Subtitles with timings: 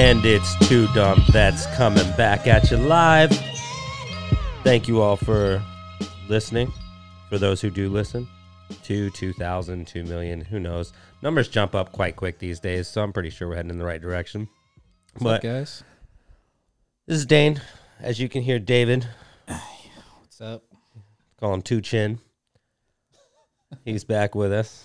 [0.00, 3.30] And it's Too Dumb that's coming back at you live.
[4.64, 5.62] Thank you all for
[6.26, 6.72] listening.
[7.28, 8.26] For those who do listen,
[8.82, 10.94] two, 2,000, 2 million, who knows?
[11.20, 13.84] Numbers jump up quite quick these days, so I'm pretty sure we're heading in the
[13.84, 14.48] right direction.
[15.12, 15.84] What's But up, guys?
[17.06, 17.60] this is Dane.
[18.00, 19.06] As you can hear, David,
[19.46, 20.64] What's up?
[21.38, 22.20] call him Two Chin.
[23.84, 24.82] He's back with us,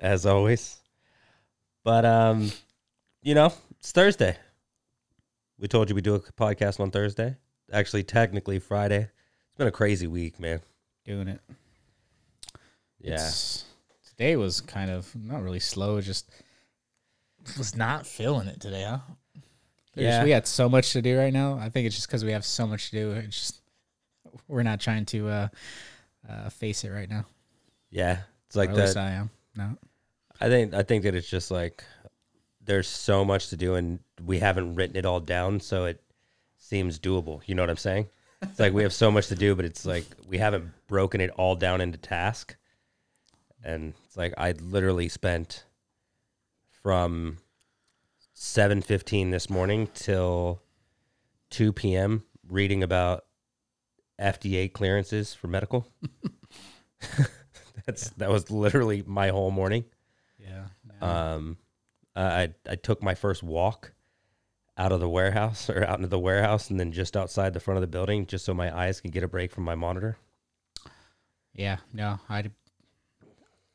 [0.00, 0.76] as always.
[1.82, 2.52] But, um,
[3.20, 4.36] you know, it's Thursday.
[5.58, 7.36] We told you we do a podcast on Thursday.
[7.72, 9.08] Actually, technically Friday.
[9.48, 10.60] It's been a crazy week, man.
[11.04, 11.40] Doing it.
[13.00, 13.14] Yeah.
[13.14, 13.64] It's-
[14.08, 16.00] today was kind of not really slow.
[16.00, 16.30] Just
[17.58, 18.98] was not feeling it today, huh?
[19.94, 20.24] There's- Yeah.
[20.24, 21.58] we got so much to do right now.
[21.58, 23.10] I think it's just because we have so much to do.
[23.12, 23.60] It's just
[24.48, 25.48] we're not trying to uh,
[26.28, 27.26] uh, face it right now.
[27.90, 28.22] Yeah.
[28.46, 28.96] It's like or at least.
[28.96, 29.30] I am.
[29.54, 29.76] No.
[30.40, 31.84] I think I think that it's just like
[32.64, 36.02] there's so much to do and we haven't written it all down, so it
[36.56, 37.40] seems doable.
[37.46, 38.08] You know what I'm saying?
[38.42, 41.30] It's like we have so much to do, but it's like we haven't broken it
[41.30, 42.56] all down into task.
[43.62, 45.64] And it's like I literally spent
[46.82, 47.38] from
[48.34, 50.60] seven fifteen this morning till
[51.48, 53.24] two PM reading about
[54.20, 55.86] FDA clearances for medical.
[57.86, 59.84] That's that was literally my whole morning.
[60.38, 60.66] Yeah.
[61.00, 61.56] Um,
[62.16, 63.92] I I took my first walk
[64.76, 67.76] out of the warehouse or out into the warehouse, and then just outside the front
[67.76, 70.16] of the building, just so my eyes could get a break from my monitor.
[71.52, 71.78] yeah.
[71.92, 72.18] No.
[72.28, 72.50] I.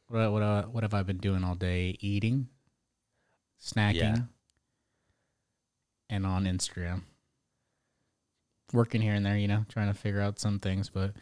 [0.08, 1.95] What what uh, what have I been doing all day?
[2.00, 2.48] Eating,
[3.62, 4.16] snacking, Yeah.
[6.10, 7.02] and on Instagram.
[8.73, 11.14] Working here and there, you know, trying to figure out some things, but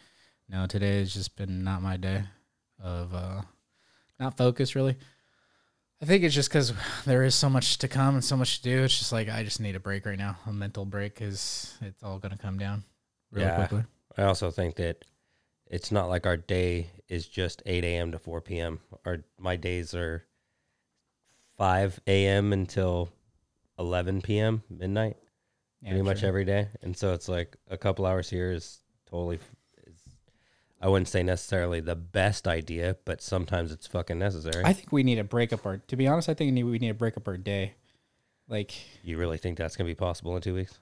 [0.48, 2.24] no, today has just been not my day
[2.82, 3.42] of uh
[4.20, 4.96] not focus really.
[6.00, 6.72] I think it's just because
[7.06, 8.84] there is so much to come and so much to do.
[8.84, 12.02] It's just like I just need a break right now, a mental break, because it's
[12.02, 12.84] all gonna come down
[13.32, 13.56] really Yeah.
[13.56, 13.84] quickly.
[14.16, 15.04] I also think that
[15.66, 18.12] it's not like our day is just eight a.m.
[18.12, 18.80] to four p.m.
[19.04, 20.24] Our my days are
[21.56, 22.52] five a.m.
[22.52, 23.10] until
[23.78, 24.62] eleven p.m.
[24.70, 25.16] midnight.
[25.82, 26.68] Yeah, pretty much every day.
[26.82, 28.80] And so it's like a couple hours here is
[29.10, 29.38] totally.
[30.80, 34.64] I wouldn't say necessarily the best idea, but sometimes it's fucking necessary.
[34.64, 35.78] I think we need to break up our.
[35.78, 37.74] To be honest, I think we need, we need to break up our day.
[38.48, 38.72] Like
[39.02, 40.78] you really think that's gonna be possible in two weeks?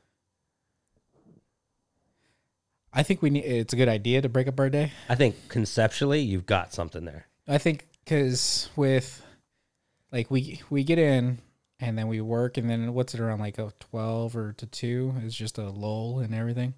[2.93, 3.45] I think we need.
[3.45, 4.93] It's a good idea to break up our day.
[5.09, 7.27] I think conceptually you've got something there.
[7.49, 9.23] I think because with
[10.13, 11.39] like we we get in
[11.81, 15.15] and then we work and then what's it around like a twelve or to two
[15.23, 16.75] is just a lull and everything.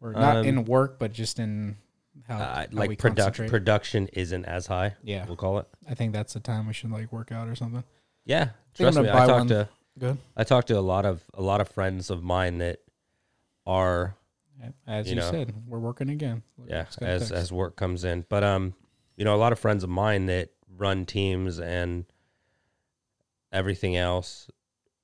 [0.00, 1.76] We're not Um, in work, but just in
[2.26, 4.94] how, Uh, how like production production isn't as high.
[5.02, 5.66] yeah, We'll call it.
[5.88, 7.84] I think that's the time we should like work out or something.
[8.24, 9.10] Yeah, trust I'm me.
[9.10, 9.48] I talked one.
[9.48, 10.18] to Good.
[10.36, 12.78] I talked to a lot of a lot of friends of mine that
[13.66, 14.14] are
[14.86, 15.30] As You you, know.
[15.30, 16.42] said, we're working again.
[16.66, 17.32] yeah as text.
[17.32, 18.74] as work comes in but um
[19.16, 22.04] you know a lot of friends of mine that run teams and
[23.52, 24.48] everything else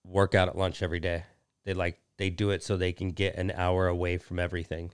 [0.04, 1.24] work out at lunch every day
[1.64, 4.90] they like they do it so they can get an hour away from everything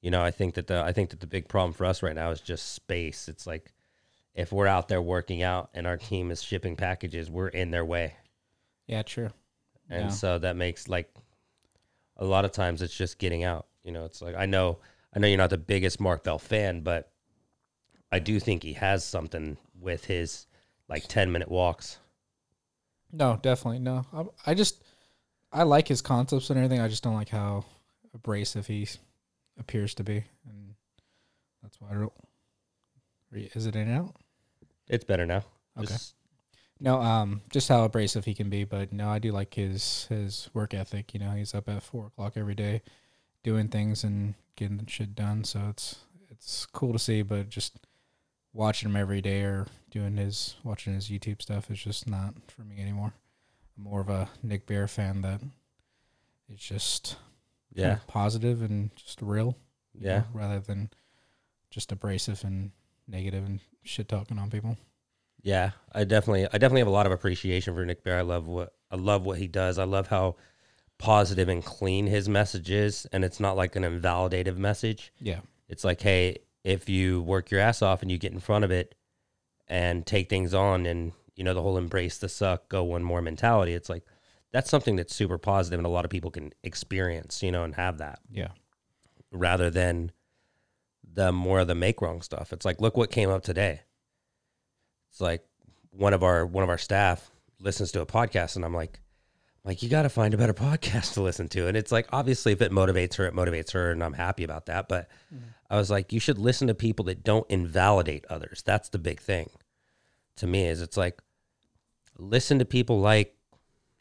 [0.00, 2.14] you know i think that the i think that the big problem for us right
[2.14, 3.72] now is just space it's like
[4.34, 7.84] if we're out there working out and our team is shipping packages we're in their
[7.84, 8.14] way
[8.86, 9.28] yeah, true.
[9.90, 10.08] and Yeah.
[10.10, 11.12] so that makes like
[12.16, 14.78] a lot of times it's just getting out you know it's like i know
[15.14, 17.10] i know you're not the biggest mark bell fan but
[18.12, 20.46] i do think he has something with his
[20.88, 21.98] like 10 minute walks
[23.12, 24.04] No, definitely no.
[24.12, 24.82] I, I just
[25.52, 26.80] I like his concepts and everything.
[26.80, 27.64] I just don't like how
[28.14, 28.86] abrasive he
[29.58, 30.74] appears to be, and
[31.62, 32.12] that's why I don't.
[33.30, 34.16] Re- Is it in and out?
[34.88, 35.44] it's better now
[35.76, 35.86] Okay.
[35.86, 36.14] Just-
[36.80, 38.64] No, um, just how abrasive he can be.
[38.64, 41.12] But no, I do like his his work ethic.
[41.12, 42.82] You know, he's up at four o'clock every day,
[43.42, 45.44] doing things and getting shit done.
[45.44, 45.96] So it's
[46.30, 47.22] it's cool to see.
[47.22, 47.78] But just
[48.52, 52.62] watching him every day or doing his watching his YouTube stuff is just not for
[52.62, 53.12] me anymore.
[53.76, 55.40] I'm more of a Nick Bare fan that
[56.52, 57.16] is just
[57.74, 59.56] yeah positive and just real.
[60.00, 60.18] Yeah.
[60.18, 60.90] know, rather than
[61.70, 62.70] just abrasive and
[63.08, 64.76] negative and shit talking on people.
[65.42, 68.46] yeah i definitely i definitely have a lot of appreciation for nick bare i love
[68.46, 70.36] what i love what he does i love how
[70.98, 75.40] positive and clean his message is and it's not like an invalidative message Yeah.
[75.68, 78.70] It's like, hey, if you work your ass off and you get in front of
[78.70, 78.94] it
[79.68, 83.20] and take things on and, you know, the whole embrace the suck, go one more
[83.20, 84.02] mentality, it's like
[84.52, 87.74] that's something that's super positive and a lot of people can experience, you know, and
[87.74, 88.48] have that Yeah.
[89.30, 90.12] rather than
[91.04, 92.52] the more of the make wrong stuff.
[92.52, 93.80] It's like, look what came up today.
[95.10, 95.44] It's like
[95.90, 97.30] one of our one of our staff
[97.60, 99.00] listens to a podcast and I'm like,
[99.64, 102.52] like you got to find a better podcast to listen to and it's like obviously
[102.52, 105.44] if it motivates her it motivates her and i'm happy about that but mm-hmm.
[105.68, 109.20] i was like you should listen to people that don't invalidate others that's the big
[109.20, 109.50] thing
[110.36, 111.20] to me is it's like
[112.18, 113.34] listen to people like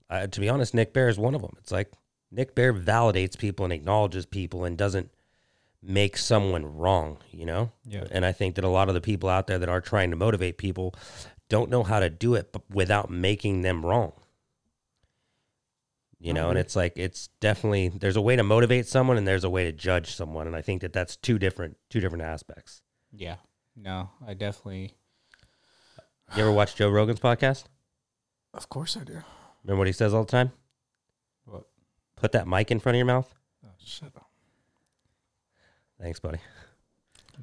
[0.09, 1.91] uh, to be honest nick bare is one of them it's like
[2.31, 5.09] nick bare validates people and acknowledges people and doesn't
[5.83, 8.05] make someone wrong you know Yeah.
[8.11, 10.15] and i think that a lot of the people out there that are trying to
[10.17, 10.93] motivate people
[11.49, 14.11] don't know how to do it without making them wrong
[16.19, 19.43] you know and it's like it's definitely there's a way to motivate someone and there's
[19.43, 22.81] a way to judge someone and i think that that's two different two different aspects
[23.13, 23.35] Yeah.
[23.79, 24.95] No, I definitely.
[26.35, 27.65] you ever watch joe rogan's podcast
[28.53, 29.21] Of course I do.
[29.67, 30.51] Remember what he says all the time
[31.45, 31.63] What?
[32.15, 33.31] put that mic in front of your mouth
[33.65, 34.29] Oh, shut up.
[36.01, 36.39] thanks buddy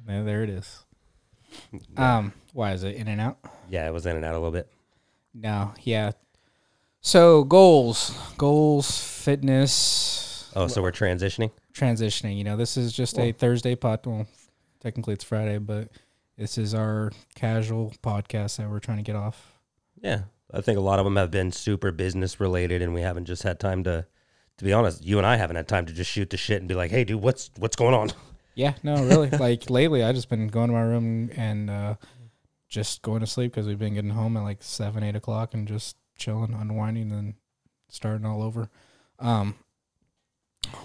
[0.05, 0.83] Man, there it is.
[1.95, 3.37] Um, why is it in and out?
[3.69, 4.67] yeah it was in and out a little bit
[5.33, 6.11] No, yeah.
[7.01, 12.37] So goals, goals, fitness, oh so we're transitioning transitioning.
[12.37, 14.05] You know, this is just a Thursday pod.
[14.05, 14.25] Well,
[14.79, 15.89] technically it's Friday, but
[16.37, 19.53] this is our casual podcast that we're trying to get off.
[20.01, 20.21] yeah
[20.53, 23.43] i think a lot of them have been super business related and we haven't just
[23.43, 24.05] had time to
[24.57, 26.67] to be honest you and i haven't had time to just shoot the shit and
[26.67, 28.11] be like hey dude what's what's going on
[28.55, 29.29] Yeah, no, really.
[29.31, 31.95] like lately, I just been going to my room and uh,
[32.69, 35.67] just going to sleep because we've been getting home at like seven, eight o'clock and
[35.67, 37.33] just chilling, unwinding, and
[37.89, 38.69] starting all over.
[39.19, 39.55] Um,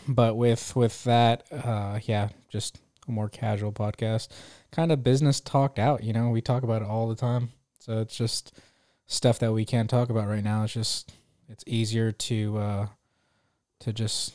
[0.09, 4.27] but with with that, uh, yeah, just a more casual podcast,
[4.73, 6.03] kind of business talked out.
[6.03, 8.53] You know, we talk about it all the time, so it's just
[9.11, 10.65] stuff that we can't talk about right now.
[10.65, 11.13] It's just
[11.49, 12.87] it's easier to uh,
[13.81, 14.33] to just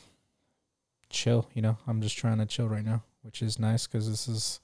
[1.10, 1.50] chill.
[1.54, 4.60] You know, I'm just trying to chill right now, which is nice because this is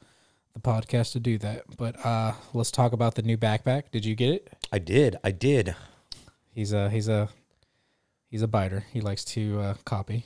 [0.54, 1.64] the podcast to do that.
[1.78, 3.86] But uh, let's talk about the new backpack.
[3.92, 4.54] Did you get it?
[4.74, 5.76] i did i did
[6.54, 7.30] He's a he's a
[8.30, 8.84] he's a biter.
[8.92, 10.26] He likes to uh, copy.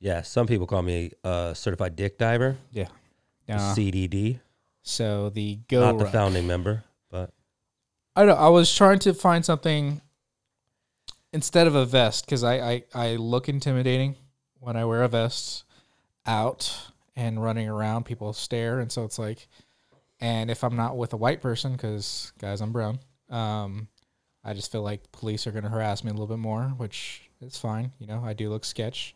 [0.00, 2.88] Yeah, some people call me a certified dick diver, Yeah.
[3.48, 4.40] Uh, CDD,
[4.82, 7.30] so the Go not the founding member, but
[8.16, 8.38] I don't.
[8.38, 10.00] I was trying to find something
[11.32, 14.16] instead of a vest because I, I I look intimidating
[14.60, 15.64] when I wear a vest
[16.26, 18.04] out and running around.
[18.04, 19.48] People stare, and so it's like,
[20.20, 22.98] and if I'm not with a white person, because guys, I'm brown.
[23.30, 23.88] Um,
[24.44, 27.22] I just feel like police are going to harass me a little bit more, which
[27.40, 27.92] is fine.
[27.98, 29.14] You know, I do look sketch,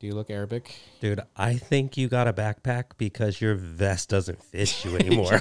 [0.00, 0.76] do you look Arabic.
[1.00, 5.40] dude, I think you got a backpack because your vest doesn't fit you anymore.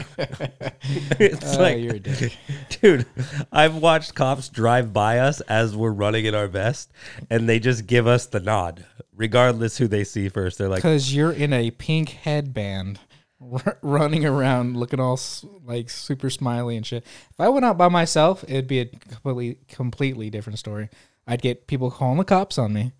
[1.19, 2.35] it's Uh, like, you're a dick.
[2.81, 3.05] dude,
[3.51, 6.91] I've watched cops drive by us as we're running in our vest,
[7.29, 8.83] and they just give us the nod,
[9.15, 10.57] regardless who they see first.
[10.57, 12.99] They're like, Because you're in a pink headband,
[13.39, 17.05] r- running around looking all s- like super smiley and shit.
[17.29, 20.89] If I went out by myself, it'd be a completely completely different story.
[21.27, 22.93] I'd get people calling the cops on me,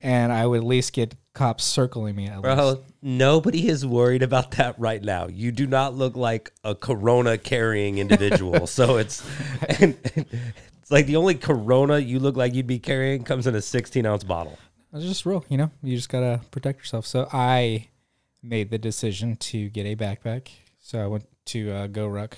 [0.00, 2.26] and I would at least get cops circling me.
[2.28, 2.42] At least.
[2.42, 5.26] Bro, nobody is worried about that right now.
[5.28, 8.66] You do not look like a corona carrying individual.
[8.66, 9.26] so it's
[9.80, 13.62] and, it's like the only corona you look like you'd be carrying comes in a
[13.62, 14.58] 16 ounce bottle.
[14.92, 15.70] It's just real, you know.
[15.82, 17.06] You just gotta protect yourself.
[17.06, 17.88] So I
[18.42, 20.48] made the decision to get a backpack.
[20.80, 22.34] So I went to uh, GORUCK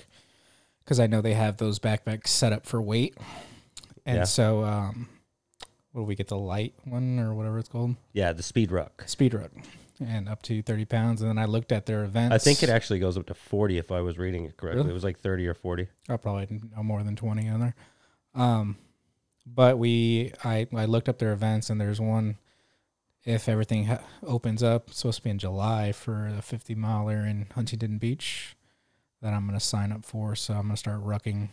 [0.84, 3.14] because I know they have those backpacks set up for weight.
[4.06, 4.24] And Yeah.
[4.24, 5.08] so, um,
[5.98, 6.28] what do we get?
[6.28, 9.02] The light one or whatever it's called, Yeah, the speed ruck.
[9.06, 9.50] Speed Ruck,
[10.00, 11.20] and up to thirty pounds.
[11.20, 12.32] And then I looked at their events.
[12.32, 14.82] I think it actually goes up to 40 if I was reading it correctly.
[14.82, 14.90] Really?
[14.90, 15.88] It was like 30 or 40.
[16.08, 17.74] I'll probably know more than 20 on there.
[18.34, 18.76] Um,
[19.44, 22.36] but we, I, I looked up their events and there's one,
[23.24, 27.46] if everything ha- opens up, supposed to be in July for a 50 miler in
[27.55, 28.55] Huntington Beach
[29.20, 30.36] that I'm going to sign up for.
[30.36, 31.48] So I'm going to start rucking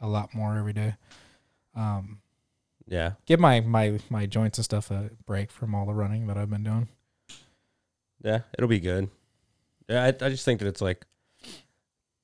[0.00, 0.94] a lot more every day.
[1.76, 2.20] Um,
[2.86, 3.12] Yeah.
[3.26, 6.50] give my, my, my joints and stuff a break from all the running that I've
[6.50, 6.88] been doing.
[8.22, 9.08] Yeah, it'll be good.
[9.88, 11.06] Yeah, I, I just think that it's like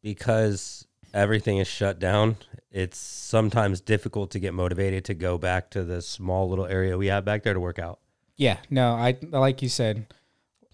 [0.02, 2.36] because everything is shut down,
[2.70, 7.06] it's sometimes difficult to get motivated to go back to the small little area we
[7.06, 8.00] have back there to work out.
[8.36, 10.06] Yeah, no, I, like you said,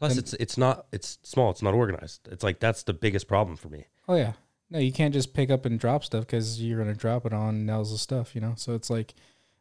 [0.02, 1.50] Plus, it's it's not it's small.
[1.50, 2.26] It's not organized.
[2.28, 3.86] It's like that's the biggest problem for me.
[4.08, 4.32] Oh yeah.
[4.68, 7.66] No, you can't just pick up and drop stuff because you're gonna drop it on
[7.66, 8.54] nails Nels' stuff, you know.
[8.56, 9.14] So it's like,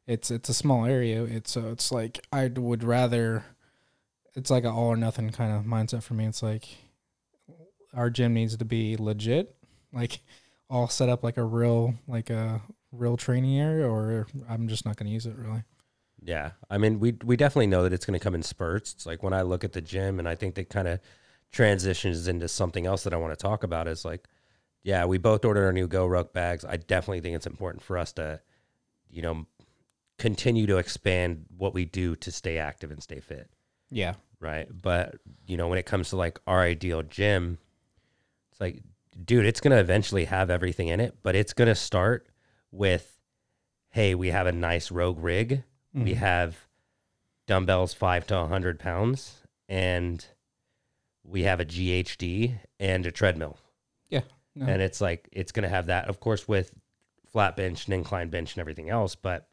[0.08, 1.24] it's it's a small area.
[1.24, 3.46] It's so it's like I would rather,
[4.36, 6.26] it's like an all or nothing kind of mindset for me.
[6.26, 6.68] It's like,
[7.94, 9.56] our gym needs to be legit,
[9.94, 10.22] like
[10.70, 14.98] all set up like a real like a real training area, or I'm just not
[14.98, 15.64] gonna use it really.
[16.24, 18.94] Yeah, I mean, we we definitely know that it's going to come in spurts.
[18.94, 21.00] It's like when I look at the gym, and I think that kind of
[21.52, 23.88] transitions into something else that I want to talk about.
[23.88, 24.28] Is like,
[24.84, 26.64] yeah, we both ordered our new GORUCK bags.
[26.64, 28.40] I definitely think it's important for us to,
[29.10, 29.48] you know,
[30.22, 33.50] continue to expand what we do to stay active and stay fit.
[33.90, 34.14] Yeah.
[34.40, 34.68] Right.
[34.72, 35.16] But,
[35.48, 37.58] you know, when it comes to like our ideal gym,
[38.52, 38.82] it's like,
[39.26, 42.28] dude, it's going to eventually have everything in it, but it's going to start
[42.72, 43.20] with,
[43.90, 45.64] hey, we have a nice rogue rig.
[45.94, 46.16] We Mhm.
[46.18, 46.58] have
[47.48, 50.26] dumbbells five to 100 pounds, and
[51.24, 53.58] we have a GHD and a treadmill.
[54.10, 54.22] Yeah.
[54.56, 54.68] No.
[54.68, 56.72] And it's like, it's going to have that, of course, with
[57.28, 59.48] flat bench and incline bench and everything else, but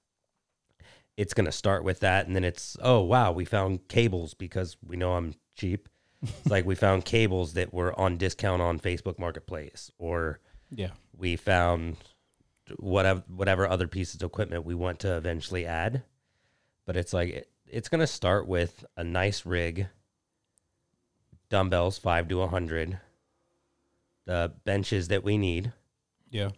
[1.19, 2.29] it's going to start with that.
[2.29, 5.89] And then it's, oh, wow, we found cables because we know I'm cheap.
[6.23, 10.39] It's like we found cables that were on discount on Facebook Marketplace, or
[10.71, 10.91] yeah.
[11.17, 11.97] we found
[12.77, 16.03] whatever whatever other pieces of equipment we want to eventually add.
[16.87, 19.89] But it's like it, it's going to start with a nice rig,
[21.51, 22.99] dumbbells five to a hundred,
[24.25, 25.73] the benches that we need,
[26.31, 26.51] Yeah.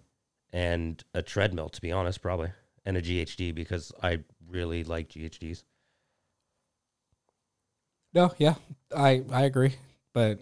[0.53, 1.69] and a treadmill.
[1.71, 2.53] To be honest, probably
[2.85, 5.63] and a GHD because I really like GHDs.
[8.13, 8.55] No, yeah,
[8.97, 9.75] I I agree.
[10.13, 10.41] But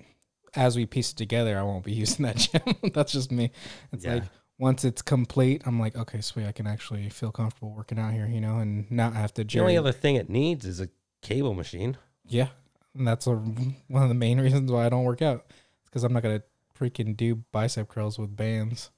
[0.54, 2.62] as we piece it together, I won't be using that gym.
[2.94, 3.50] That's just me.
[3.92, 4.14] It's Yeah.
[4.14, 4.24] like
[4.58, 8.26] once it's complete, I'm like, okay, sweet, I can actually feel comfortable working out here,
[8.26, 9.44] you know, and not have to.
[9.44, 10.88] The only other thing it needs is a
[11.22, 11.96] cable machine.
[12.26, 12.48] yeah,
[12.94, 15.44] and that's a, one of the main reasons why I don't work out.
[15.80, 16.42] It's because I'm not gonna
[16.78, 18.90] freaking do bicep curls with bands.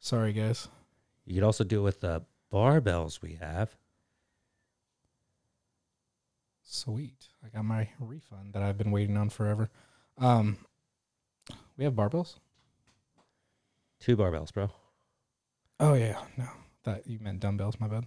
[0.00, 0.68] Sorry, guys.
[1.26, 3.76] You could also do it with the barbells we have.
[6.66, 9.70] Sweet, I got my refund that I've been waiting on forever.
[10.18, 10.56] Um,
[11.76, 12.36] we have barbells.
[14.00, 14.70] Two barbells, bro.
[15.80, 16.46] Oh yeah, no,
[16.84, 17.78] that you meant dumbbells.
[17.78, 18.06] My bad.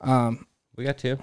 [0.00, 1.18] Um, We got two.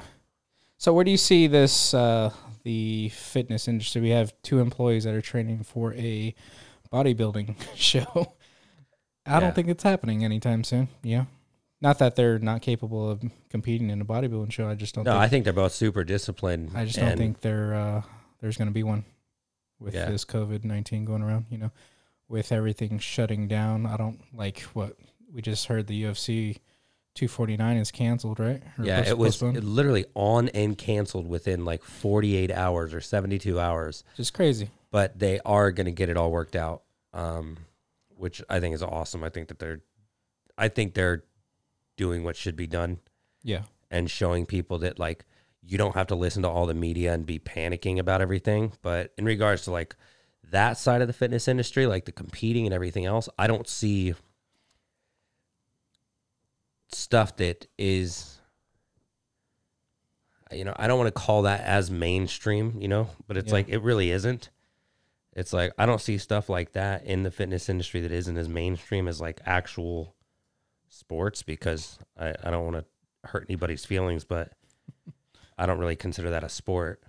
[0.78, 2.32] so where do you see this uh,
[2.64, 4.02] the fitness industry?
[4.02, 6.34] We have two employees that are training for a
[6.92, 8.36] bodybuilding show.
[9.26, 9.40] I Yeah.
[9.42, 10.90] don't think it's happening anytime soon.
[11.04, 11.26] Yeah,
[11.84, 14.68] not that they're not capable of competing in a bodybuilding show.
[14.68, 15.04] I just don't.
[15.04, 16.72] No, think, I think they're both super disciplined.
[16.74, 18.02] I just don't think there uh,
[18.42, 19.06] there's going to be one
[19.80, 20.10] with Yeah.
[20.10, 21.46] this COVID nineteen going around.
[21.52, 21.72] You know,
[22.28, 23.86] with everything shutting down.
[23.86, 24.98] I don't like what
[25.32, 25.86] we just heard.
[25.88, 26.58] The UFC
[27.16, 28.64] two forty nine is canceled, right?
[28.80, 29.64] Or Yeah, post- it was postponed?
[29.64, 34.04] literally on and canceled within like 48 hours or 72 hours.
[34.16, 34.70] just crazy.
[34.90, 36.82] But they are going to get it all worked out,
[37.14, 37.58] um,
[38.16, 39.24] which I think is awesome.
[39.24, 39.82] I think that they're,
[40.58, 41.24] I think they're
[41.96, 43.00] doing what should be done
[43.44, 45.26] Yeah, and showing people that like
[45.66, 48.74] you don't have to listen to all the media and be panicking about everything.
[48.82, 49.96] But in regards to like
[50.52, 54.14] that side of the fitness industry, like the competing and everything else, I don't see
[56.92, 58.40] stuff that is
[60.52, 63.54] you know, I don't want to call that as mainstream, you know, but it's Yeah.
[63.54, 64.52] like it really isn't.
[65.36, 68.48] It's like I don't see stuff like that in the fitness industry that isn't as
[68.48, 70.14] mainstream as like actual
[70.94, 74.54] sports because I, I don't want to hurt anybody's feelings, but
[75.58, 77.02] I don't really consider that a sport.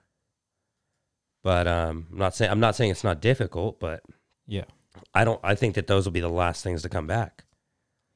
[1.42, 4.02] But um, I'm not saying I'm not saying it's not difficult, but
[4.46, 4.64] yeah,
[5.12, 5.40] I don't.
[5.44, 7.44] I think that those will be the last things to come back.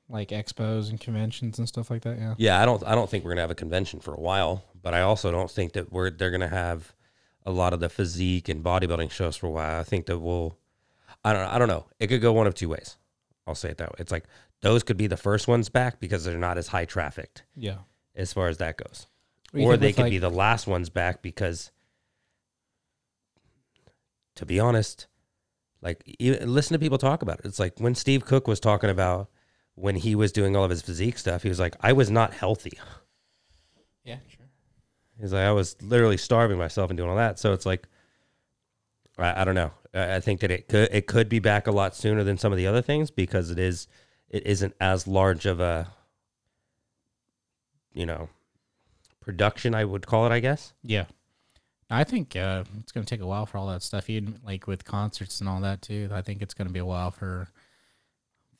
[0.08, 2.18] like expos and conventions and stuff like that.
[2.18, 2.82] Yeah, Yeah, I don't.
[2.86, 5.50] I don't think we're gonna have a convention for a while, but I also don't
[5.50, 6.94] think that we're they're gonna have
[7.44, 9.78] a lot of the physique and bodybuilding shows for a while.
[9.78, 10.56] I think that we'll.
[11.22, 11.42] I don't.
[11.42, 11.86] I don't know.
[12.00, 12.96] It could go one of two ways.
[13.46, 13.96] I'll say it that way.
[13.98, 14.24] It's like
[14.60, 17.78] those could be the first ones back because they're not as high trafficked yeah.
[18.14, 19.06] as far as that goes.
[19.52, 21.70] What do you or they could like- be the last ones back because
[24.38, 25.08] to be honest
[25.82, 28.88] like e- listen to people talk about it it's like when steve cook was talking
[28.88, 29.28] about
[29.74, 32.32] when he was doing all of his physique stuff he was like i was not
[32.32, 32.78] healthy
[34.04, 34.46] yeah, sure.
[35.20, 37.88] he's like i was literally starving myself and doing all that so it's like
[39.18, 41.72] i, I don't know I, I think that it could it could be back a
[41.72, 43.88] lot sooner than some of the other things because it is
[44.30, 45.88] it isn't as large of a
[47.92, 48.28] you know
[49.20, 51.06] production i would call it i guess Yeah.
[51.90, 54.66] I think uh, it's going to take a while for all that stuff, even like
[54.66, 56.10] with concerts and all that too.
[56.12, 57.48] I think it's going to be a while for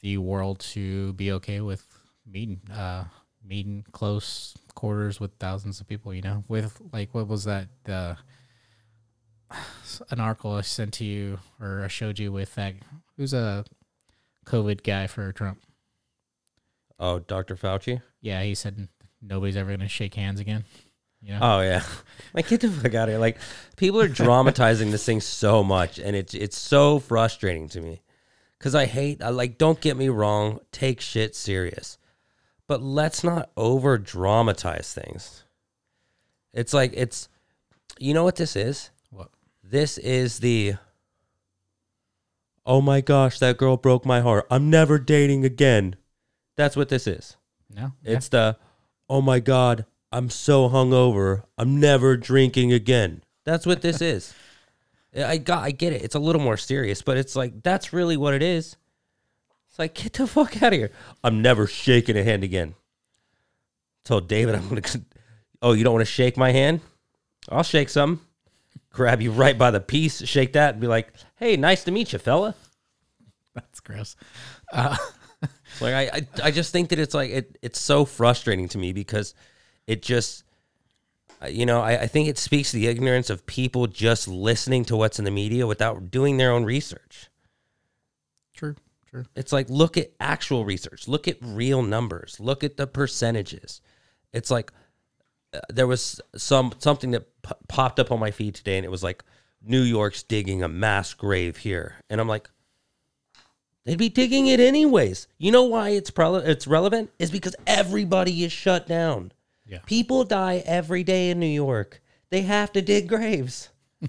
[0.01, 1.85] the world to be okay with
[2.27, 3.05] meeting, uh,
[3.47, 6.15] meeting close quarters with thousands of people.
[6.15, 7.69] You know, with like what was that?
[7.85, 8.17] The
[10.11, 12.77] an article I sent to you or I showed you with that
[13.19, 13.67] who's a
[14.49, 15.61] COVID guy for Trump.
[16.99, 18.89] oh dr fauci Yeah, he said
[19.23, 20.65] nobody's ever going to shake hands again.
[21.21, 21.83] You know, Oh yeah,
[22.35, 23.19] like get the fuck out of here!
[23.19, 23.39] Like
[23.77, 28.03] people are dramatizing this thing so much, and it's it's so frustrating to me
[28.57, 29.21] because I hate.
[29.23, 29.59] I like.
[29.59, 30.61] Don't get me wrong.
[30.71, 31.99] Take shit serious,
[32.69, 35.43] but let's not over dramatize things.
[36.53, 37.29] It's like it's.
[37.99, 38.91] You know what this is?
[39.11, 39.31] What?
[39.65, 40.75] This is the.
[42.69, 44.47] Oh my gosh, that girl broke my heart.
[44.51, 45.97] I'm never dating again.
[46.55, 47.39] That's what this is.
[47.75, 48.59] no, It's the,
[49.09, 51.45] oh my God, I'm so hungover.
[51.57, 53.23] I'm never drinking again.
[53.45, 54.35] That's what this is.
[55.17, 56.03] I got I get it.
[56.03, 58.77] It's a little more serious, but it's like that's really what it is.
[59.71, 60.91] It's like get the fuck out of here.
[61.25, 62.75] I'm never shaking a hand again.
[64.05, 64.83] Told David I'm gonna
[65.63, 66.83] Oh, you don't want to shake my hand?
[67.49, 68.21] I'll shake some.
[68.93, 72.13] Grab you right by the piece, shake that, and be like, "Hey, nice to meet
[72.13, 72.55] you, fella."
[73.55, 74.17] That's gross.
[75.81, 78.93] Like I, I, I just think that it's like it, it's so frustrating to me
[78.93, 79.35] because
[79.87, 80.45] it just,
[81.49, 84.97] you know, I, I think it speaks to the ignorance of people just listening to
[84.97, 87.29] what's in the media without doing their own research.
[88.55, 88.75] True.
[89.09, 89.25] True.
[89.35, 93.81] It's like look at actual research, look at real numbers, look at the percentages.
[94.33, 94.71] It's like
[95.55, 98.91] uh, there was some something that p- popped up on my feed today, and it
[98.91, 99.25] was like
[99.63, 102.51] New York's digging a mass grave here, and I'm like,
[103.85, 105.29] they'd be digging it anyways.
[105.39, 109.33] You know why it's probably it's relevant is because everybody is shut down.
[109.67, 109.79] Yeah.
[109.87, 112.03] People die every day in New York.
[112.31, 113.71] They have to dig graves.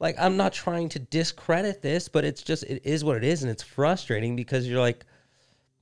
[0.00, 3.42] like I'm not trying to discredit this, but it's just it is what it is,
[3.42, 5.04] and it's frustrating because you're like,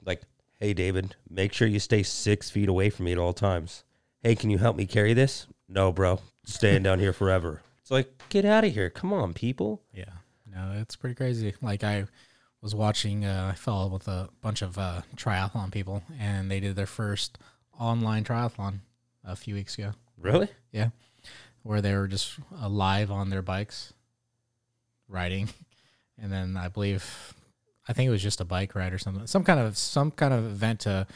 [0.05, 0.23] like,
[0.59, 3.85] hey David, make sure you stay six feet away from me at all times.
[4.23, 5.47] Hey, can you help me carry this?
[5.69, 7.63] No, bro, staying down here forever.
[7.81, 8.91] It's like get out of here.
[8.91, 9.83] Come on, people.
[9.93, 10.05] Yeah.
[10.53, 11.55] No, it's pretty crazy.
[11.61, 12.07] Like I
[12.63, 16.77] was watching, uh, I fell with a bunch of uh, triathlon people, and they did
[16.77, 17.39] their first
[17.79, 18.81] online triathlon
[19.25, 19.93] a few weeks ago.
[20.19, 20.49] Really?
[20.73, 20.91] Yeah,
[21.63, 23.93] where they were just uh, live on their bikes,
[25.09, 25.51] riding,
[26.19, 27.35] and then I believe,
[27.87, 30.33] I think it was just a bike ride or something, some kind of some kind
[30.33, 31.07] of event to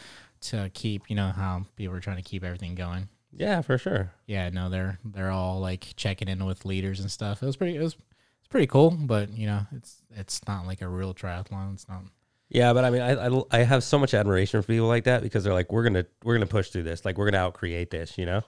[0.43, 3.09] to keep, you know, how people were trying to keep everything going.
[3.33, 4.13] Yeah, for sure.
[4.27, 7.43] Yeah, no, they're they're all like checking in with leaders and stuff.
[7.43, 10.83] It was pretty, it was it's pretty cool, but you know, it's it's not like
[10.83, 11.75] a real triathlon.
[11.75, 12.03] It's not.
[12.49, 15.23] Yeah, but I mean, I, I I have so much admiration for people like that
[15.23, 17.05] because they're like, we're gonna we're gonna push through this.
[17.05, 18.19] Like we're gonna outcreate this.
[18.19, 18.43] You know?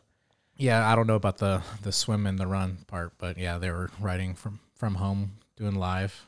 [0.56, 3.70] Yeah, I don't know about the the swim and the run part, but yeah, they
[3.70, 6.26] were riding from from home, doing live.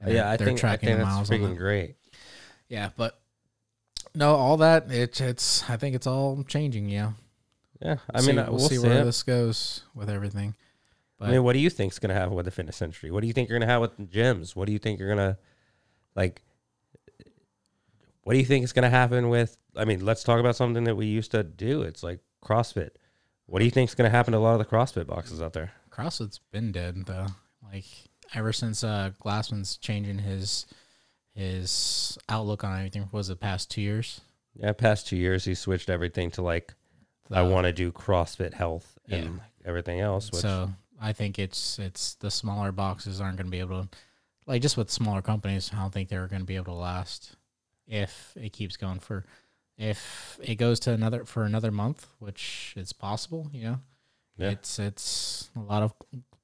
[0.00, 1.94] And yeah, I they're think I tracking think the that's miles on freaking great.
[2.68, 3.20] Yeah, but
[4.14, 5.68] no, all that it's it's.
[5.70, 6.88] I think it's all changing.
[6.88, 7.12] Yeah,
[7.80, 8.86] Yeah, I mean, see, uh, we'll, we'll see see.
[8.86, 9.04] where it.
[9.04, 10.54] this goes with everything.
[11.18, 13.10] But I mean, what do you think's gonna happen with the fitness industry?
[13.10, 14.56] What do you think you're gonna have with the gyms?
[14.56, 15.38] What do you think you're gonna
[16.14, 16.42] like?
[18.22, 19.56] What do you think is gonna happen with?
[19.76, 21.82] I mean, let's talk about something that we used to do.
[21.82, 22.90] It's like CrossFit.
[23.46, 25.52] What do you think is gonna happen to a lot of the CrossFit boxes out
[25.52, 25.72] there?
[25.90, 27.26] CrossFit's been dead though.
[27.62, 27.86] Like
[28.34, 30.66] ever since uh Glassman's changing his
[31.34, 34.20] his outlook on everything was the past two years.
[34.54, 36.74] Yeah, past two years, he switched everything to like,
[37.30, 39.16] I Uh, want to do CrossFit health Yeah.
[39.18, 40.30] and everything else.
[40.32, 43.88] Which, So I think it's it's the smaller boxes aren't going to be able to,
[44.46, 47.36] like just with smaller companies, I don't think they're going to be able to last
[47.86, 49.24] if it keeps going for,
[49.78, 53.48] if it goes to another for another month, which is possible.
[53.52, 53.80] You know,
[54.36, 54.50] Yeah.
[54.50, 55.94] it's it's a lot of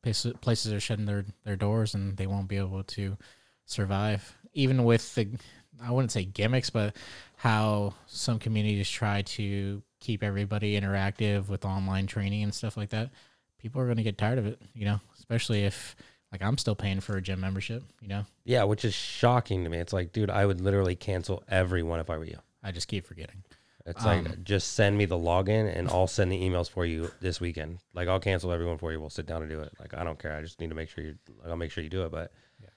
[0.02, 3.16] places places are shutting their their doors and they won't be able to
[3.64, 5.38] survive, even with the
[5.82, 6.96] I wouldn't say gimmicks, but
[7.36, 13.10] how some communities try to keep everybody interactive with online training and stuff like that.
[13.58, 15.96] People are going to get tired of it, you know, especially if
[16.32, 18.24] like I'm still paying for a gym membership, you know.
[18.44, 19.78] yeah, which is shocking to me.
[19.78, 22.38] It's like, dude, I would literally cancel everyone if I were you.
[22.62, 23.42] I just keep forgetting.
[23.86, 27.10] It's Um, like just send me the login and I'll send the emails for you
[27.20, 27.78] this weekend.
[27.94, 29.00] Like I'll cancel everyone for you.
[29.00, 29.72] We'll sit down and do it.
[29.78, 30.36] Like I don't care.
[30.36, 31.14] I just need to make sure you.
[31.40, 32.10] Like, I'll make sure you do it.
[32.10, 32.68] But Yeah.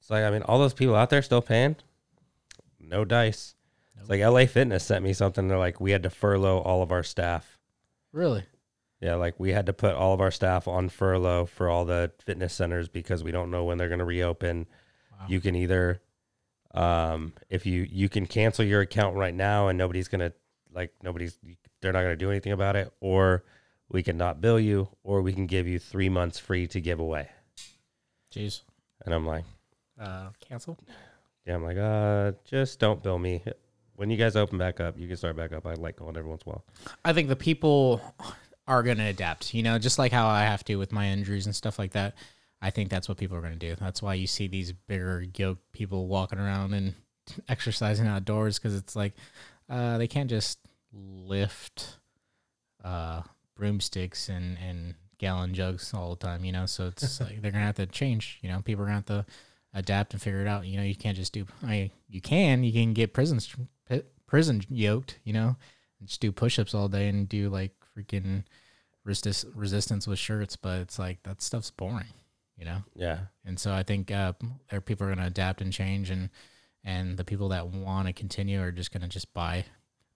[0.00, 1.76] it's like I mean, all those people out there still paying.
[2.78, 3.54] No dice.
[4.00, 5.46] It's like LA Fitness sent me something.
[5.48, 7.58] They're like, we had to furlough all of our staff.
[8.12, 8.44] Really?
[9.00, 12.12] Yeah, like we had to put all of our staff on furlough for all the
[12.24, 14.66] fitness centers because we don't know when they're going to reopen.
[15.12, 15.26] Wow.
[15.28, 16.02] You can either,
[16.74, 20.32] um, if you you can cancel your account right now and nobody's gonna
[20.72, 21.38] like nobody's
[21.80, 23.42] they're not gonna do anything about it, or
[23.88, 27.00] we can not bill you, or we can give you three months free to give
[27.00, 27.28] away.
[28.34, 28.60] Jeez.
[29.04, 29.44] And I'm like,
[29.98, 30.78] Uh, cancel?
[31.46, 33.42] yeah, I'm like, uh, just don't bill me.
[34.00, 35.66] When you guys open back up, you can start back up.
[35.66, 36.64] I like going every once in a while.
[37.04, 38.00] I think the people
[38.66, 41.44] are going to adapt, you know, just like how I have to with my injuries
[41.44, 42.14] and stuff like that.
[42.62, 43.76] I think that's what people are going to do.
[43.78, 46.94] That's why you see these bigger yoked people walking around and
[47.50, 49.12] exercising outdoors because it's like
[49.68, 50.60] uh, they can't just
[50.94, 51.98] lift
[52.82, 53.20] uh,
[53.54, 56.64] broomsticks and, and gallon jugs all the time, you know.
[56.64, 58.62] So it's like they're going to have to change, you know.
[58.62, 59.32] People are going to have to
[59.74, 60.66] adapt and figure it out.
[60.66, 63.54] You know, you can't just do, I mean, you can, you can get prisons,
[64.26, 65.56] prison yoked, you know,
[65.98, 68.44] and just do push-ups all day and do like freaking
[69.04, 72.06] resist, resistance with shirts but it's like that stuff's boring
[72.56, 74.34] you know Yeah, and so i think uh
[74.70, 76.28] there people are going to adapt and change and
[76.84, 79.64] and the people that want to continue are just going to just buy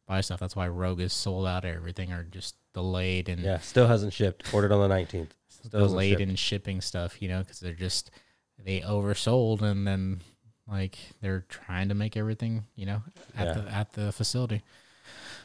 [0.07, 3.87] buy stuff that's why rogue is sold out everything are just delayed and Yeah, still
[3.87, 4.53] hasn't shipped.
[4.53, 5.35] Ordered on the nineteenth.
[5.49, 8.11] Still delayed in shipping stuff, you know, because they're just
[8.59, 10.21] they oversold and then
[10.69, 13.03] like they're trying to make everything, you know,
[13.37, 13.63] at Yeah.
[13.63, 14.63] the at the facility.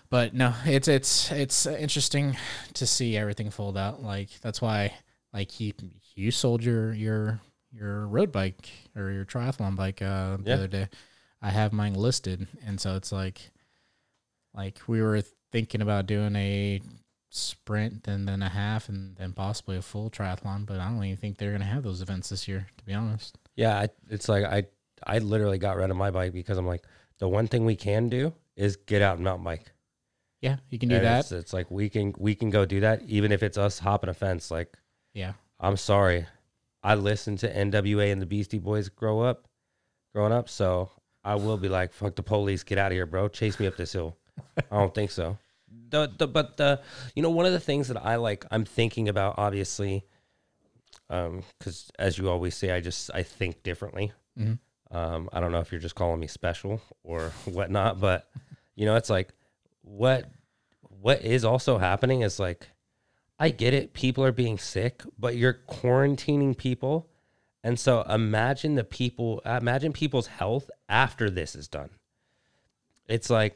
[0.10, 2.36] But no, it's it's it's interesting
[2.74, 4.02] to see everything fold out.
[4.02, 4.94] Like that's why
[5.34, 5.74] like you
[6.16, 7.40] you sold your your
[7.72, 10.54] your road bike or your triathlon bike uh, the Yeah.
[10.56, 10.90] other day.
[11.42, 13.52] I have mine listed, and so it's like
[14.54, 16.82] like we were thinking about doing a
[17.30, 21.18] sprint and then a half and then possibly a full triathlon, but I don't even
[21.18, 23.38] think they're gonna have those events this year, to be honest.
[23.56, 24.66] Yeah, I, it's like I
[25.06, 26.84] I literally got rid of my bike because I'm like
[27.20, 29.72] the one thing we can do is get out and mountain bike.
[30.42, 31.20] Yeah, you can do And that.
[31.20, 34.10] It's, it's like we can we can go do that even if it's us hopping
[34.10, 34.50] a fence.
[34.50, 34.78] Like
[35.14, 35.34] Yeah.
[35.60, 36.26] I'm sorry,
[36.84, 39.48] I listened to NWA and the Beastie Boys grow up,
[40.16, 40.48] growing up.
[40.48, 40.90] So
[41.24, 43.28] I will be like, fuck the police, get out of here, bro.
[43.28, 44.16] Chase me up this hill.
[44.58, 45.38] I don't think so.
[45.90, 46.82] The, the but the
[47.16, 50.06] you know one of the things that I like I'm thinking about obviously,
[51.10, 54.12] um, because as you always say, I just I think differently.
[54.38, 54.60] Mhm.
[54.92, 58.30] Um, I don't know if you're just calling me special or whatnot, but
[58.76, 59.30] you know, it's like
[59.82, 60.30] what
[61.02, 62.68] what is also happening is like
[63.40, 67.08] I get it, people are being sick, but you're quarantining people.
[67.64, 71.90] And so imagine the people imagine people's health after this is done.
[73.08, 73.56] It's like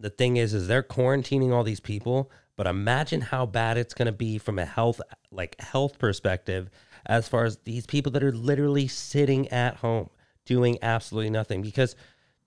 [0.00, 4.06] the thing is is they're quarantining all these people, but imagine how bad it's going
[4.06, 6.70] to be from a health like health perspective
[7.06, 10.10] as far as these people that are literally sitting at home
[10.44, 11.94] doing absolutely nothing because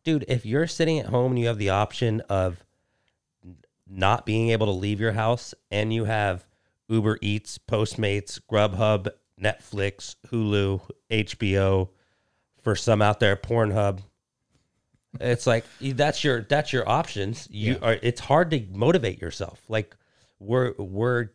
[0.03, 2.63] dude, if you're sitting at home and you have the option of
[3.87, 6.45] not being able to leave your house and you have
[6.89, 9.09] Uber Eats, Postmates, Grubhub,
[9.41, 11.89] Netflix, Hulu, HBO,
[12.61, 13.99] for some out there, Pornhub.
[15.19, 17.47] It's like that's your that's your options.
[17.51, 17.79] You Yeah.
[17.87, 19.61] are it's hard to motivate yourself.
[19.69, 19.95] Like
[20.39, 21.29] we're we're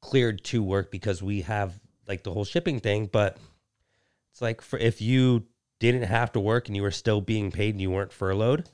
[0.00, 3.38] cleared to work because we have like the whole shipping thing, but
[4.30, 5.46] it's like for if you
[5.78, 8.68] didn't have to work and you were still being paid and you weren't furloughed,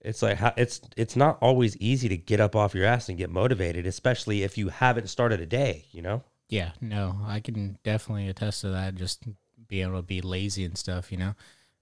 [0.00, 3.18] it's like how, it's it's not always easy to get up off your ass and
[3.18, 5.86] get motivated, especially if you haven't started a day.
[5.92, 6.22] You know?
[6.48, 8.94] Yeah, no, I can definitely attest to that.
[8.94, 9.24] Just
[9.68, 11.34] being able to be lazy and stuff, you know,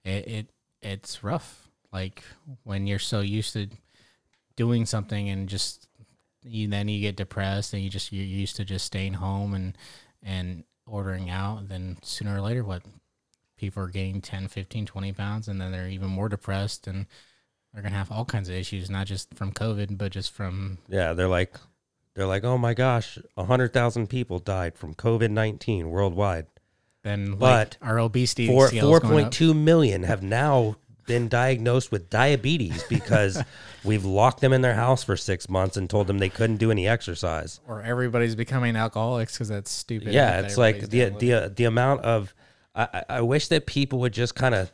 [0.03, 0.49] it, it
[0.81, 1.67] it's rough.
[1.91, 2.23] Like
[2.63, 3.67] when you're so used to
[4.55, 5.87] doing something and just
[6.43, 9.77] you then you get depressed and you just you're used to just staying home and
[10.23, 11.67] and ordering out.
[11.69, 12.83] Then sooner or later, what
[13.57, 17.05] people are gaining 10, 15, 20 pounds, and then they're even more depressed and
[17.73, 21.13] they're gonna have all kinds of issues, not just from COVID, but just from Yeah,
[21.13, 21.55] they're like
[22.15, 26.47] they're like, oh my gosh, hundred thousand people died from COVID nineteen worldwide.
[27.03, 30.75] Then But like our obesity Four four point two million have now
[31.07, 33.41] been diagnosed with diabetes because
[33.83, 36.69] we've locked them in their house for six months and told them they couldn't do
[36.69, 37.59] any exercise.
[37.67, 40.13] or everybody's becoming alcoholics because that's stupid.
[40.13, 42.33] yeah, that it's like the the the amount of.
[42.75, 44.71] I, I- wish that people would just kind of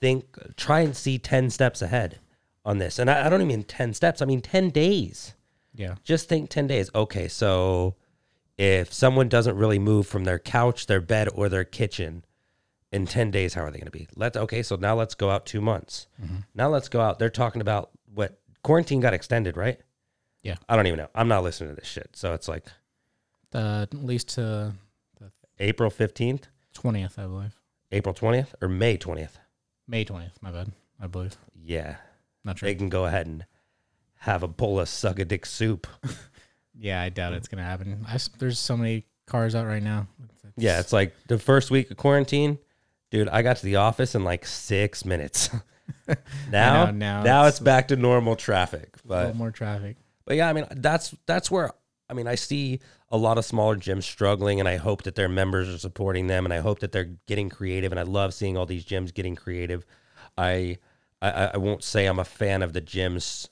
[0.00, 0.24] think,
[0.56, 2.18] try and see ten steps ahead
[2.64, 4.20] on this, and I, I don't even mean ten steps.
[4.20, 5.34] I mean ten days.
[5.74, 6.90] yeah, Just think ten days.
[6.94, 7.94] Okay, so
[8.58, 12.24] if someone doesn't really move from their couch, their bed, or their kitchen
[12.92, 14.08] in ten days, how are they going to be?
[14.16, 14.62] Let's okay.
[14.62, 16.06] So now let's go out two months.
[16.22, 16.36] Mm-hmm.
[16.54, 17.18] Now let's go out.
[17.18, 19.78] They're talking about what quarantine got extended, right?
[20.42, 20.56] Yeah.
[20.68, 21.08] I don't even know.
[21.14, 22.10] I'm not listening to this shit.
[22.14, 22.66] So it's like
[23.50, 24.72] the, at least to
[25.58, 26.46] April fifteenth.
[26.72, 27.54] twentieth, I believe,
[27.92, 29.38] April 20th or May 20th.
[29.88, 30.38] May twentieth.
[30.40, 31.36] My bad, I believe.
[31.54, 31.96] Yeah.
[32.44, 32.68] Not sure.
[32.68, 33.44] They can go ahead and
[34.20, 35.86] have a bowl of suck a dick soup.
[36.78, 38.04] Yeah, I doubt it's gonna happen.
[38.08, 40.06] I there's so many cars out right now.
[40.24, 42.58] It's- it's- Yeah, it's like the first week of quarantine,
[43.10, 45.50] dude, I got to the office in like six minutes.
[46.50, 48.96] now, know, now now it's- it's back to normal traffic.
[49.04, 49.96] But more traffic.
[50.24, 51.70] but yeah, I mean that's that's where
[52.10, 55.28] I mean I see a lot of smaller gyms struggling, and I hope that their
[55.28, 58.56] members are supporting them, and I hope that they're getting creative, and I love seeing
[58.56, 59.86] all these gyms getting creative.
[60.36, 60.78] I
[61.22, 63.48] I, I won't say I'm a fan of the gyms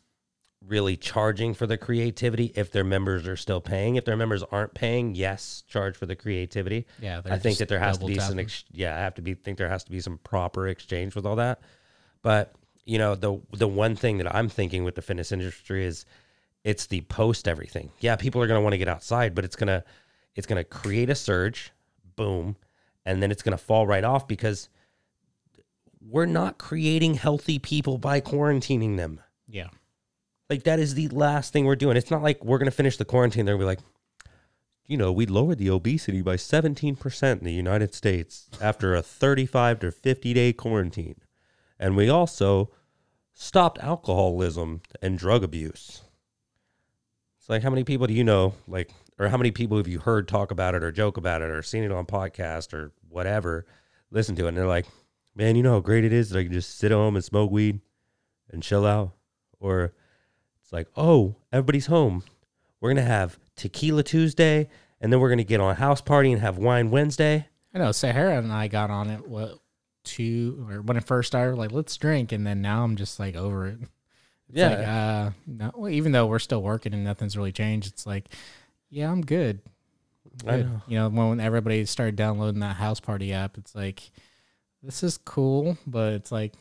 [0.66, 3.96] really charging for the creativity if their members are still paying.
[3.96, 6.86] If their members aren't paying, yes, charge for the creativity.
[7.00, 9.34] Yeah, I think that there has to be some, ex- yeah, I have to be
[9.34, 11.60] think there has to be some proper exchange with all that.
[12.22, 16.06] But you know, the the one thing that I'm thinking with the fitness industry is
[16.64, 17.90] it's the post everything.
[18.00, 19.84] Yeah, people are going to want to get outside, but it's gonna
[20.34, 21.72] it's gonna create a surge,
[22.16, 22.56] boom,
[23.04, 24.68] and then it's gonna fall right off because
[26.06, 29.20] we're not creating healthy people by quarantining them.
[29.48, 29.68] Yeah,
[30.50, 31.96] Like that is the last thing we're doing.
[31.96, 33.46] It's not like we're gonna finish the quarantine.
[33.46, 33.80] They're be like,
[34.86, 39.02] you know, we lowered the obesity by seventeen percent in the United States after a
[39.02, 41.16] thirty-five to fifty day quarantine,
[41.78, 42.70] and we also
[43.32, 46.02] stopped alcoholism and drug abuse.
[47.38, 49.98] It's like how many people do you know, like, or how many people have you
[49.98, 53.66] heard talk about it or joke about it or seen it on podcast or whatever,
[54.10, 54.86] listen to it, and they're like,
[55.34, 57.24] man, you know how great it is that I can just sit at home and
[57.24, 57.80] smoke weed
[58.50, 59.12] and chill out,
[59.58, 59.94] or
[60.74, 62.22] like, oh, everybody's home,
[62.80, 64.68] we're gonna have tequila Tuesday,
[65.00, 67.46] and then we're gonna get on a house party and have wine Wednesday.
[67.74, 69.58] I know Sahara and I got on it what
[70.04, 73.36] two or when it first started, like let's drink, and then now I'm just like
[73.36, 73.78] over it.
[74.50, 74.68] It's Yeah.
[74.68, 78.26] like, uh, no, well, even though we're still working and nothing's really changed, it's like,
[78.90, 79.60] yeah, I'm good.
[80.46, 80.66] I Good.
[80.66, 80.82] know.
[80.86, 84.10] You know, when everybody started downloading that house party app, it's like,
[84.82, 86.52] this is cool, but it's like,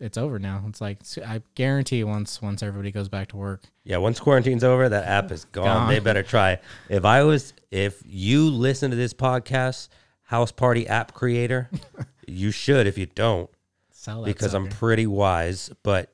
[0.00, 0.64] it's over now.
[0.68, 4.88] It's like I guarantee once once everybody goes back to work, Yeah, once quarantine's over,
[4.88, 5.64] that app is gone.
[5.64, 5.88] Gone.
[5.88, 6.58] They better try.
[6.88, 9.88] If I was, if you listen to this podcast,
[10.22, 11.70] House Party app creator,
[12.26, 12.86] you should.
[12.86, 13.50] If you don't,
[13.90, 16.10] sell that because I'm pretty wise, but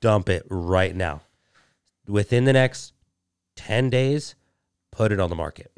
[0.00, 1.22] dump it right now.
[2.06, 2.92] Within the next
[3.56, 4.34] 10 days,
[4.92, 5.72] put it on the market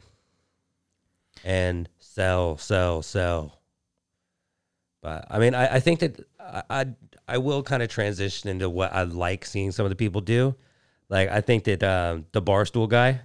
[1.45, 3.61] and sell, sell, sell.
[5.01, 6.87] But I mean, I, I think that I, I,
[7.29, 10.55] I will kind of transition into what I like seeing some of the people do.
[11.09, 13.21] Like, I think that um, the Barstool guy,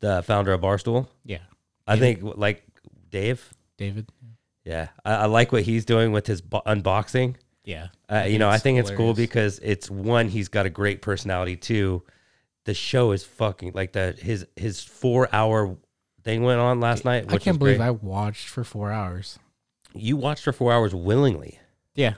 [0.00, 1.38] the founder of Barstool, yeah,
[1.86, 2.64] I think like
[3.10, 4.08] Dave, David,
[4.64, 7.36] yeah, I, I like what he's doing with his bo- unboxing.
[7.64, 11.02] yeah, Uh, you know, I think it's cool because it's one, he's got a great
[11.02, 11.56] personality.
[11.56, 12.02] Two,
[12.64, 15.76] the show is fucking like the his his four hour
[16.22, 17.24] thing went on last night.
[17.28, 17.86] I can't believe great.
[17.86, 19.38] I watched for four hours.
[19.94, 21.58] you watched for four hours willingly.
[21.94, 22.14] Yeah,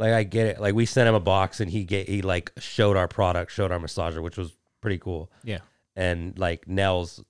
[0.00, 0.60] Like I get it.
[0.60, 3.70] Like we sent him a box and he get he like showed our product, showed
[3.70, 5.30] our massager, which was pretty cool.
[5.44, 5.58] yeah,
[5.94, 7.22] And like Nels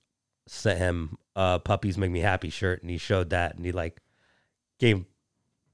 [0.47, 3.99] sent him a puppies make me happy shirt and he showed that and he like
[4.79, 5.03] gave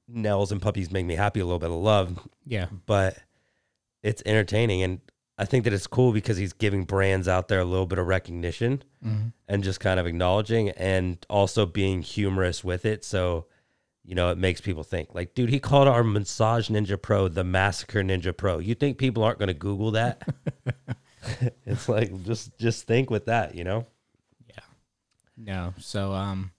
[0.07, 2.19] Nels and puppies make me happy a little bit of love.
[2.45, 3.17] yeah, but
[4.03, 4.99] it's entertaining and
[5.37, 8.07] I think that it's cool because he's giving brands out there a little bit of
[8.07, 9.33] recognition Mhm.
[9.47, 13.03] and just kind of acknowledging and also being humorous with it.
[13.05, 13.45] So,
[14.07, 17.43] you know, it makes people think like, dude, he called our Massage Ninja Pro the
[17.43, 18.57] Massacre Ninja Pro.
[18.57, 20.27] You think people aren't going to Google that?
[21.65, 23.85] it's like just just think with that, you know.
[24.47, 24.63] Yeah.
[25.35, 25.73] No.
[25.79, 26.51] So, um,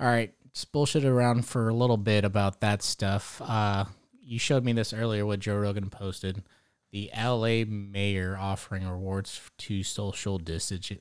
[0.00, 3.40] all right, just bullshit around for a little bit about that stuff.
[3.44, 3.84] Uh,
[4.20, 5.24] you showed me this earlier.
[5.24, 6.42] What Joe Rogan posted.
[6.90, 10.92] The LA mayor offering rewards to social distancing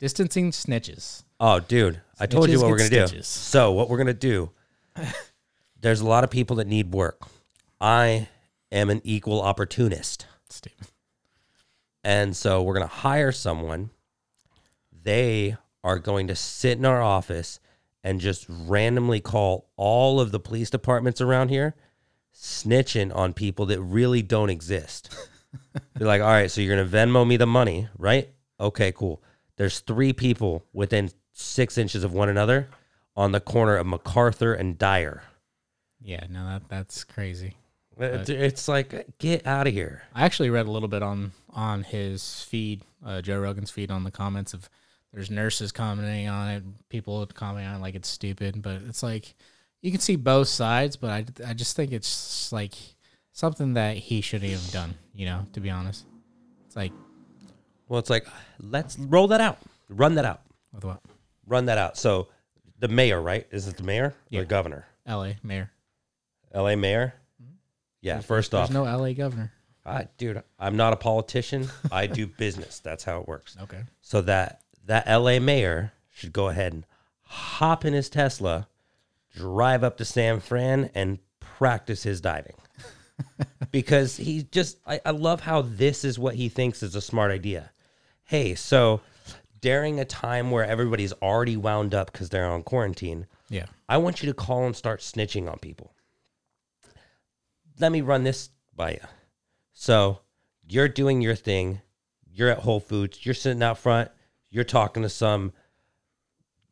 [0.00, 1.22] snitches.
[1.38, 3.22] Oh, dude, I told you what we're gonna do.
[3.22, 4.50] So, what we're gonna do?
[5.80, 7.22] There's a lot of people that need work.
[7.80, 8.28] I
[8.70, 10.88] am an equal opportunist, Stupid.
[12.04, 13.90] and so we're gonna hire someone.
[15.02, 17.58] They are going to sit in our office
[18.04, 21.74] and just randomly call all of the police departments around here,
[22.34, 25.14] snitching on people that really don't exist.
[25.98, 28.28] Be like, all right, so you're gonna Venmo me the money, right?
[28.58, 29.22] Okay, cool.
[29.56, 32.68] There's three people within six inches of one another
[33.20, 35.22] on the corner of MacArthur and Dyer.
[36.00, 37.54] Yeah, no, that that's crazy.
[37.98, 40.02] It- It's like, get out of here.
[40.14, 44.04] I actually read a little bit on on his feed, uh, Joe Rogan's feed, on
[44.04, 44.70] the comments of
[45.12, 49.34] there's nurses commenting on it, people commenting on it like it's stupid, but it's like
[49.82, 52.74] you can see both sides, but I, I just think it's like
[53.32, 54.94] something that he shouldn't have done.
[55.14, 56.06] You know, to be honest,
[56.66, 56.92] it's like
[57.88, 58.26] Well, it's like,
[58.60, 59.58] let's roll that out,
[59.90, 60.40] run that out,
[60.72, 61.02] with what
[61.46, 61.98] run that out.
[61.98, 62.28] So,
[62.80, 63.46] the mayor, right?
[63.52, 64.40] Is it the mayor Yeah.
[64.40, 64.86] or governor?
[65.06, 65.36] L.A.
[65.42, 65.70] mayor.
[66.52, 66.76] L.A.
[66.76, 67.14] mayor.
[67.40, 67.52] Mm-hmm.
[68.02, 68.20] Yeah.
[68.20, 69.14] First off, There's no L.A.
[69.14, 69.52] governor.
[69.86, 71.68] I, dude, I'm not a politician.
[71.90, 72.80] I do business.
[72.80, 73.56] That's how it works.
[73.62, 73.80] Okay.
[74.00, 76.84] So that that LA mayor should go ahead and
[77.22, 78.66] hop in his Tesla,
[79.34, 82.56] drive up to San Fran and practice his diving.
[83.70, 87.30] because he just I, I love how this is what he thinks is a smart
[87.30, 87.70] idea.
[88.24, 89.00] Hey, so
[89.60, 93.66] during a time where everybody's already wound up because they're on quarantine, Yeah.
[93.88, 95.94] I want you to call and start snitching on people.
[97.78, 99.00] Let me run this by you.
[99.72, 100.20] So
[100.68, 101.80] you're doing your thing.
[102.32, 103.24] You're at Whole Foods.
[103.24, 104.10] You're sitting out front.
[104.50, 105.52] You're talking to some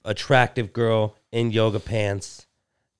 [0.04, 2.46] attractive girl in yoga pants.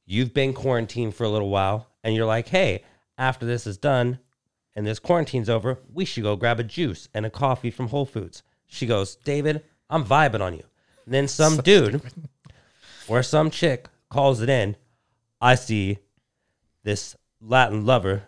[0.04, 1.88] You've been quarantined for a little while.
[2.02, 2.84] And you're like, hey,
[3.16, 4.18] after this is done
[4.74, 8.06] and this quarantine's over, we should go grab a juice and a coffee from Whole
[8.06, 8.42] Foods.
[8.66, 10.64] She goes, David, I'm vibing on you.
[11.04, 12.02] And then some dude
[13.08, 14.76] or some chick calls it in.
[15.40, 15.98] I see
[16.82, 18.24] this Latin lover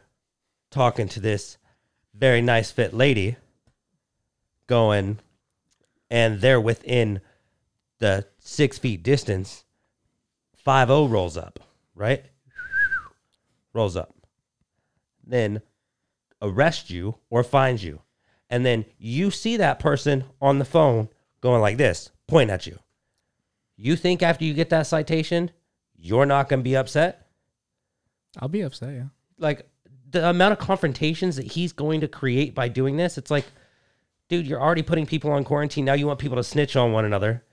[0.71, 1.59] talking to this
[2.15, 3.37] very nice fit lady
[4.67, 5.19] going,
[6.11, 7.21] and they're within
[7.99, 9.65] the six feet distance.
[10.57, 11.59] 5 0 rolls up,
[11.95, 12.25] right?
[13.73, 14.15] Rolls up.
[15.27, 15.63] Then
[16.43, 18.01] arrest you or find you.
[18.51, 21.09] and then you see that person on the phone
[21.41, 22.79] going like this, point at you.
[23.77, 25.51] You think after you get that citation,
[25.97, 27.29] you're not going to be upset?
[28.39, 28.95] I'll be upset.
[28.95, 29.05] Yeah.
[29.39, 29.69] Like
[30.11, 33.47] the amount of confrontations that he's going to create by doing this, it's like,
[34.29, 35.85] dude, you're already putting people on quarantine.
[35.85, 37.45] Now you want people to snitch on one another.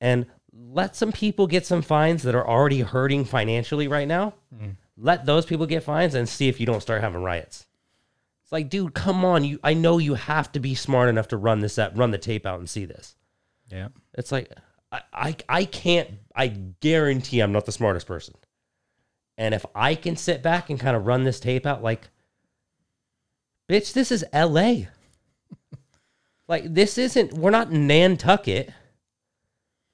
[0.00, 4.34] And let some people get some fines that are already hurting financially right now.
[4.54, 4.76] Mm.
[4.96, 7.66] Let those people get fines and see if you don't start having riots.
[8.54, 9.42] Like, dude, come on.
[9.42, 12.18] You I know you have to be smart enough to run this out, run the
[12.18, 13.16] tape out and see this.
[13.68, 13.88] Yeah.
[14.16, 14.48] It's like
[14.92, 18.36] I, I I can't I guarantee I'm not the smartest person.
[19.36, 22.06] And if I can sit back and kind of run this tape out like
[23.68, 24.82] bitch, this is LA.
[26.46, 28.72] like this isn't we're not Nantucket.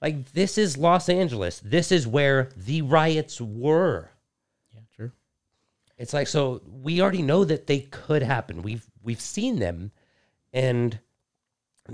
[0.03, 1.59] Like this is Los Angeles.
[1.61, 4.11] This is where the riots were.
[6.01, 8.63] It's like so we already know that they could happen.
[8.63, 9.91] We've we've seen them
[10.51, 10.99] and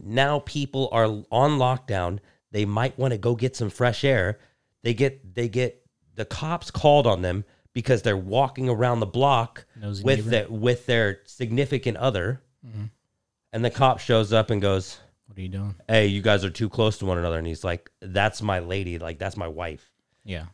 [0.03, 2.19] now people are on lockdown.
[2.51, 4.39] They might want to go get some fresh air.
[4.83, 7.43] They get they get the cops called on them
[7.73, 10.29] because they're walking around the block Nosy with neighbor.
[10.29, 12.41] their with their significant other.
[12.65, 12.85] Mm-hmm.
[13.53, 15.75] And the cop shows up and goes, What are you doing?
[15.87, 18.99] "Hey, you guys are too close to one another." And he's like, "That's my lady.
[18.99, 19.91] Like that's my wife."
[20.23, 20.45] Yeah.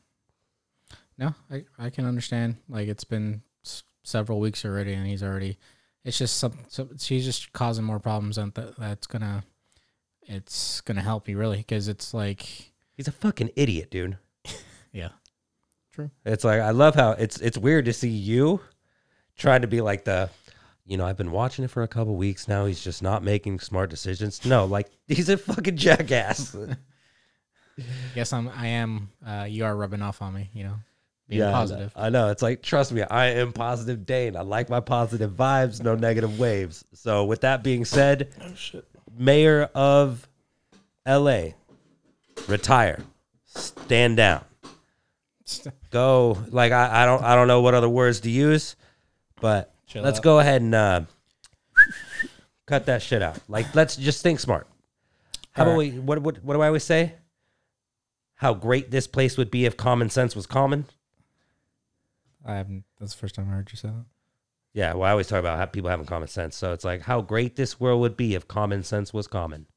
[1.17, 2.57] No, I, I can understand.
[2.69, 5.57] Like it's been s- several weeks already, and he's already.
[6.03, 6.53] It's just some.
[6.67, 9.43] So she's just causing more problems, and that that's gonna.
[10.23, 12.71] It's gonna help you really because it's like.
[12.95, 14.17] He's a fucking idiot, dude.
[14.91, 15.09] Yeah.
[15.91, 16.11] True.
[16.23, 18.61] It's like I love how it's it's weird to see you
[19.35, 20.29] trying to be like the
[20.85, 22.65] you know, I've been watching it for a couple weeks now.
[22.65, 24.45] He's just not making smart decisions.
[24.45, 26.55] No, like he's a fucking jackass.
[28.15, 28.49] Yes, I'm.
[28.49, 29.09] I am.
[29.25, 30.49] Uh, you are rubbing off on me.
[30.53, 30.75] You know,
[31.27, 31.93] being I know- positive.
[31.95, 32.29] I know.
[32.29, 34.35] It's like, trust me, I am positive Dane.
[34.35, 36.83] I like my positive vibes, no negative waves.
[36.93, 38.29] So with that being said,
[39.17, 40.27] Mayor of
[41.07, 41.49] LA,
[42.47, 42.99] retire.
[43.45, 44.43] Stand down.
[45.91, 48.75] Go like I, I don't I don't know what other words to use,
[49.41, 50.23] but Chill let's out.
[50.23, 51.01] go ahead and uh,
[52.65, 53.37] cut that shit out.
[53.47, 54.65] Like let's just think smart.
[55.51, 57.13] How about we what what what do I always say?
[58.35, 60.85] How great this place would be if common sense was common.
[62.45, 62.83] I haven't.
[62.99, 64.05] That's the first time I heard you say that.
[64.73, 66.55] Yeah, well, I always talk about how people having common sense.
[66.55, 69.67] So it's like how great this world would be if common sense was common.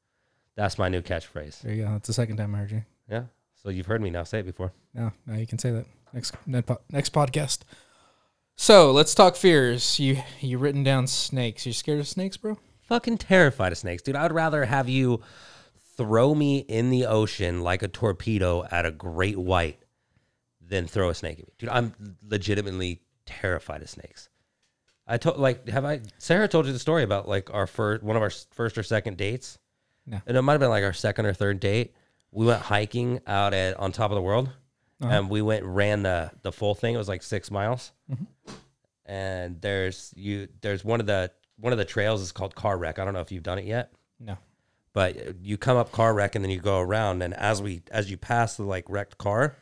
[0.56, 1.60] That's my new catchphrase.
[1.60, 1.92] There you go.
[1.92, 2.84] That's the second time I heard you.
[3.10, 3.24] Yeah.
[3.62, 4.72] So you've heard me now say it before.
[4.94, 7.60] No, now you can say that next next podcast.
[8.56, 10.00] So let's talk fears.
[10.00, 11.66] You you written down snakes.
[11.66, 12.58] You scared of snakes, bro?
[12.82, 14.16] Fucking terrified of snakes, dude.
[14.16, 15.20] I would rather have you
[15.96, 19.78] throw me in the ocean like a torpedo at a great white
[20.68, 21.52] than throw a snake at me.
[21.58, 21.94] Dude, I'm
[22.26, 24.28] legitimately terrified of snakes.
[25.06, 28.16] I told like have I Sarah told you the story about like our first one
[28.16, 29.58] of our first or second dates?
[30.06, 30.20] No.
[30.26, 31.94] And it might have been like our second or third date.
[32.32, 34.50] We went hiking out at on top of the world.
[35.00, 35.12] Uh-huh.
[35.12, 36.94] And we went ran the the full thing.
[36.94, 37.92] It was like six miles.
[38.10, 38.24] Mm-hmm.
[39.04, 42.98] And there's you there's one of the one of the trails is called car wreck.
[42.98, 44.36] I don't know if you've done it yet No.
[44.92, 48.10] but you come up car wreck and then you go around and as we as
[48.10, 49.56] you pass the like wrecked car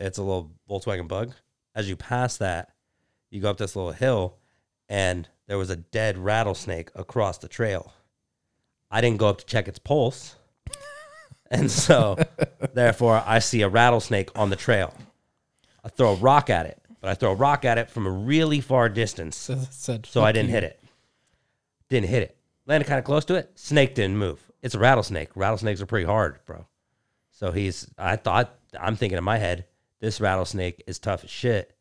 [0.00, 1.32] it's a little volkswagen bug
[1.74, 2.70] as you pass that
[3.30, 4.36] you go up this little hill
[4.88, 7.92] and there was a dead rattlesnake across the trail
[8.90, 10.36] i didn't go up to check its pulse
[11.50, 12.16] and so
[12.74, 14.94] therefore i see a rattlesnake on the trail
[15.84, 18.10] i throw a rock at it but i throw a rock at it from a
[18.10, 20.80] really far distance So, said, so I didn't hit it.
[21.88, 22.36] Didn't hit it.
[22.66, 23.50] Landed kind of close to it.
[23.54, 24.42] Snake didn't move.
[24.62, 25.30] It's a rattlesnake.
[25.34, 26.66] Rattlesnakes are pretty hard, bro.
[27.30, 27.88] So he's.
[27.96, 28.54] I thought.
[28.78, 29.64] I'm thinking in my head,
[30.00, 31.74] this rattlesnake is tough as shit,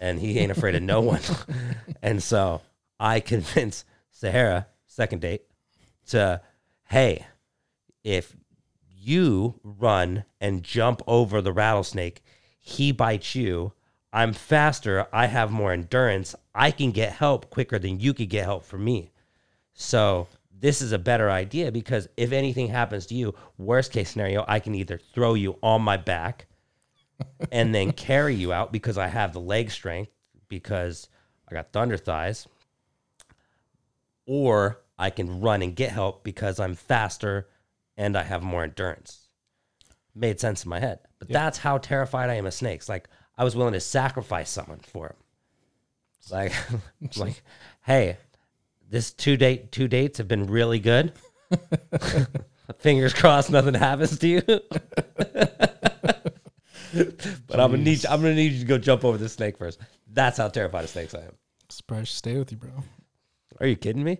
[0.00, 1.20] and he ain't afraid of no one.
[2.02, 2.62] and so
[2.98, 5.42] I convinced Sahara, second date,
[6.08, 6.40] to,
[6.88, 7.26] hey,
[8.04, 8.36] if
[8.84, 12.22] you run and jump over the rattlesnake,
[12.58, 13.72] he bites you.
[14.12, 15.06] I'm faster.
[15.12, 16.34] I have more endurance.
[16.54, 19.12] I can get help quicker than you could get help from me.
[19.74, 24.44] So this is a better idea because if anything happens to you, worst case scenario,
[24.48, 26.46] I can either throw you on my back
[27.52, 30.12] and then carry you out because I have the leg strength
[30.48, 31.08] because
[31.48, 32.46] I got thunder thighs,
[34.26, 37.48] or I can run and get help because I'm faster
[37.96, 39.28] and I have more endurance.
[40.14, 41.00] Made sense in my head.
[41.18, 42.88] But that's how terrified I am of snakes.
[42.88, 45.14] Like I was willing to sacrifice someone for.
[46.18, 46.52] It's like
[47.16, 47.42] like,
[47.82, 48.16] hey,
[48.88, 51.12] this two date two dates have been really good.
[52.78, 54.42] Fingers crossed nothing happens to you.
[57.46, 59.78] But I'm gonna need I'm gonna need you to go jump over the snake first.
[60.10, 61.32] That's how terrified of snakes I am.
[61.68, 62.70] Surprised to stay with you, bro.
[63.60, 64.18] Are you kidding me?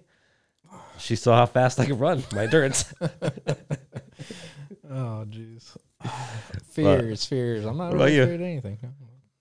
[0.99, 2.23] She saw how fast I could run.
[2.35, 2.93] My endurance.
[4.91, 5.77] Oh, jeez.
[6.71, 7.65] fears, fears.
[7.65, 8.79] I'm not really afraid of anything.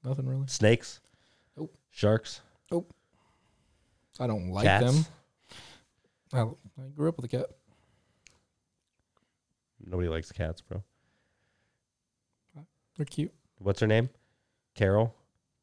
[0.03, 0.47] Nothing really.
[0.47, 0.99] Snakes.
[1.55, 1.73] Nope.
[1.89, 2.41] Sharks.
[2.71, 2.85] Oh.
[4.19, 4.85] I don't like cats.
[4.85, 5.05] them.
[6.33, 6.41] I,
[6.81, 7.45] I grew up with a cat.
[9.85, 10.83] Nobody likes cats, bro.
[12.97, 13.33] They're cute.
[13.59, 14.09] What's her name?
[14.75, 15.13] Carol.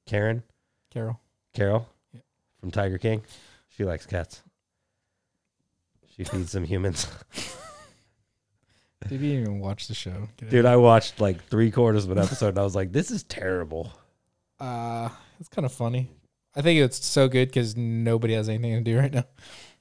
[0.06, 0.42] Karen.
[0.90, 1.20] Carol.
[1.52, 1.88] Carol.
[2.12, 2.20] Yeah.
[2.60, 3.22] From Tiger King.
[3.68, 4.42] She likes cats.
[6.16, 7.08] She feeds them humans.
[9.08, 10.28] Did you even watch the show?
[10.36, 13.10] Get Dude, I watched like three quarters of an episode and I was like, this
[13.10, 13.92] is terrible.
[14.58, 15.08] Uh,
[15.40, 16.10] it's kind of funny.
[16.54, 19.24] I think it's so good because nobody has anything to do right now.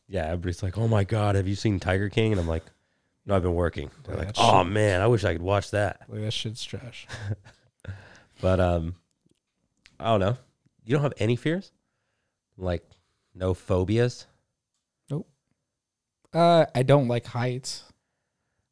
[0.08, 2.34] Yeah, everybody's like, oh my God, have you seen Tiger King?
[2.34, 2.66] And I'm like,
[3.26, 3.90] no, I've been working.
[4.04, 6.02] They're like, that oh shit- man, I wish I could watch that.
[6.10, 7.08] Like that shit's trash.
[8.42, 8.96] But um,
[10.00, 10.36] I don't know.
[10.84, 11.72] You don't have any fears?
[12.58, 12.84] Like
[13.34, 14.26] no phobias?
[16.34, 17.84] Uh, I don't like heights,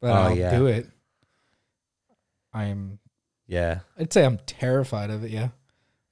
[0.00, 0.58] but Oh, I'll yeah.
[0.58, 0.88] do it.
[2.52, 2.98] I'm.
[3.46, 3.80] Yeah.
[3.98, 5.30] I'd say I'm terrified of it.
[5.30, 5.50] Yeah,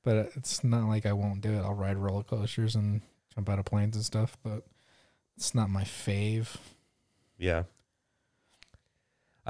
[0.04, 1.60] but it's not like I won't do it.
[1.60, 3.02] I'll ride roller coasters and
[3.34, 4.64] jump out of planes and stuff, but
[5.36, 6.54] it's not my fave.
[7.36, 7.64] Yeah.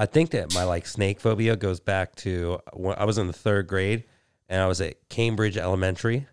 [0.01, 3.35] I think that my like snake phobia goes back to when I was in the
[3.35, 4.05] third grade
[4.49, 6.27] and I was at Cambridge Elementary.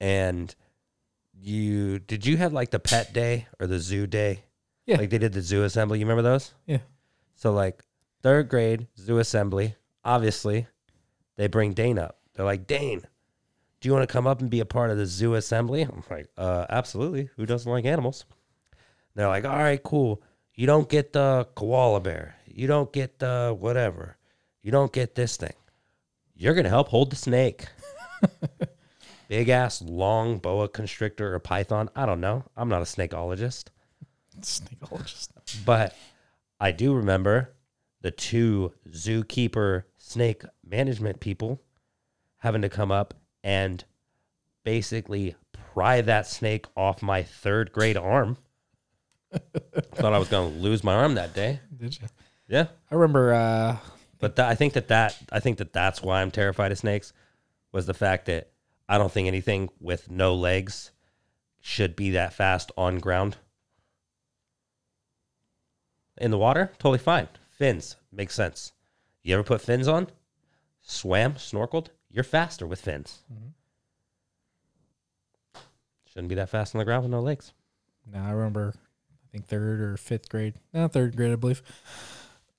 [0.00, 0.54] And
[1.38, 4.44] you did you have like the pet day or the zoo day?
[4.86, 4.96] Yeah.
[4.96, 5.98] Like they did the zoo assembly.
[5.98, 6.54] You remember those?
[6.66, 6.78] Yeah.
[7.34, 7.84] So like
[8.22, 10.66] third grade zoo assembly, obviously,
[11.36, 12.20] they bring Dane up.
[12.32, 13.02] They're like, Dane,
[13.82, 15.82] do you want to come up and be a part of the zoo assembly?
[15.82, 17.28] I'm like, uh, absolutely.
[17.36, 18.24] Who doesn't like animals?
[19.14, 20.22] They're like, all right, cool.
[20.54, 22.36] You don't get the koala bear.
[22.54, 24.16] You don't get the whatever.
[24.62, 25.54] You don't get this thing.
[26.34, 27.66] You're gonna help hold the snake.
[29.28, 31.88] Big ass long boa constrictor or python.
[31.96, 32.44] I don't know.
[32.56, 33.64] I'm not a snakeologist.
[34.40, 35.28] Snakeologist.
[35.64, 35.96] But
[36.60, 37.54] I do remember
[38.02, 41.60] the two zookeeper snake management people
[42.38, 43.84] having to come up and
[44.64, 48.36] basically pry that snake off my third grade arm.
[49.94, 51.60] Thought I was going to lose my arm that day.
[51.74, 52.06] Did you?
[52.52, 52.66] Yeah.
[52.90, 53.32] I remember.
[53.32, 53.78] Uh,
[54.18, 57.12] But that, I think that that I think that that's why I'm terrified of snakes
[57.72, 58.50] was the fact that
[58.88, 60.90] I don't think anything with no legs
[61.60, 63.38] should be that fast on ground.
[66.18, 67.26] In the water, totally fine.
[67.50, 68.72] Fins makes sense.
[69.22, 70.08] You ever put fins on?
[70.82, 73.22] Swam, snorkeled, you're faster with fins.
[73.32, 73.52] Mhm.
[76.04, 77.52] Shouldn't be that fast on the ground with no legs.
[78.06, 78.74] no, I remember.
[78.76, 80.54] I think third or fifth grade.
[80.74, 81.62] No, third grade, I believe.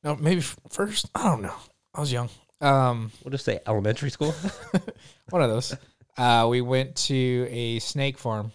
[0.04, 1.10] No, maybe first.
[1.16, 1.56] I don't know.
[1.94, 2.30] I was young.
[2.62, 4.34] Um, We'll just say elementary school.
[5.30, 5.76] one of those.
[6.18, 8.52] Uh, we went to a snake farm,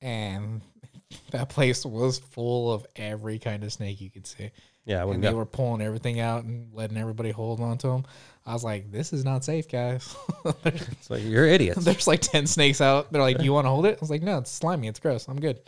[0.00, 0.60] and
[1.30, 4.50] that place was full of every kind of snake you could see.
[4.84, 5.36] yeah, And they go.
[5.36, 8.04] were pulling everything out and letting everybody hold on to them.
[8.44, 10.14] I was like, "This is not safe, guys."
[10.64, 11.84] It's like you're idiots.
[11.84, 13.10] there's like ten snakes out.
[13.12, 14.86] They're like, "Do you want to hold it?" I was like, "No, it's slimy.
[14.88, 15.26] It's gross.
[15.28, 15.58] I'm good."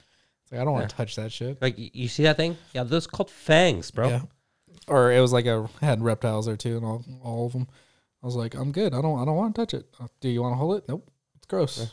[0.49, 1.61] It's like I don't want to touch that shit.
[1.61, 2.57] Like y- you see that thing?
[2.72, 4.09] Yeah, those are called fangs, bro.
[4.09, 4.20] Yeah.
[4.86, 7.68] Or it was like a had reptiles there too, and all all of them.
[8.22, 8.94] I was like, "I'm good.
[8.94, 9.86] I don't I don't want to touch it.
[10.01, 10.84] Uh, Do you want to hold it?
[10.88, 11.11] Nope.
[11.36, 11.92] It's gross.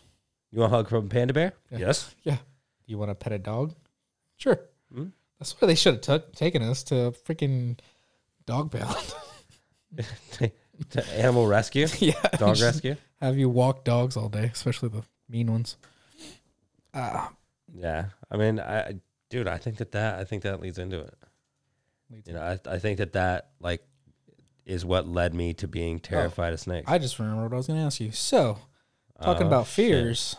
[0.52, 1.52] You want a hug from a panda bear?
[1.70, 1.80] Yeah.
[1.80, 2.16] Yes.
[2.24, 2.36] Yeah.
[2.38, 2.42] Do
[2.88, 3.76] you want to pet a dog?
[4.38, 4.58] Sure.
[4.94, 5.08] Hmm.
[5.38, 7.78] That's where they should have took taken us to freaking
[8.46, 8.96] dog pound.
[10.92, 12.14] to animal rescue, yeah.
[12.38, 12.96] dog just rescue.
[13.22, 15.78] Have you walk dogs all day, especially the mean ones.
[16.94, 17.32] Ah,
[17.78, 19.00] Yeah, I mean, I, I-
[19.30, 21.14] dude, I think that that I think that leads into it.
[22.10, 23.82] leads You know, I I think that that like
[24.66, 26.90] is what led me to being oh, terrified of snakes.
[26.90, 28.12] I just remembered what I was going to ask you.
[28.12, 28.58] So,
[29.22, 29.76] talking Oh, about shit.
[29.76, 30.36] fears,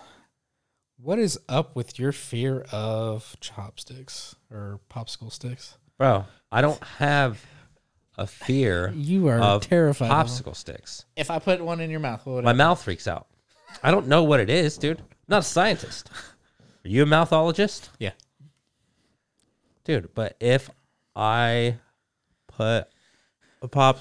[0.97, 5.77] what is up with your fear of chopsticks or popsicle sticks?
[5.99, 6.25] bro.
[6.53, 7.45] I don't have
[8.19, 10.11] a fear You are of terrified.
[10.11, 11.05] of popsicle sticks.
[11.17, 12.55] If I put one in your mouth, what would My I?
[12.55, 13.27] mouth freaks out.
[13.83, 14.99] I don't know what it is, dude.
[15.01, 16.11] I'm not a scientist.
[16.87, 17.89] Are you a mouthologist?
[17.99, 18.13] Yeah.
[19.85, 20.71] Dude, but if
[21.17, 21.79] I
[22.47, 22.87] put
[23.61, 23.99] a pop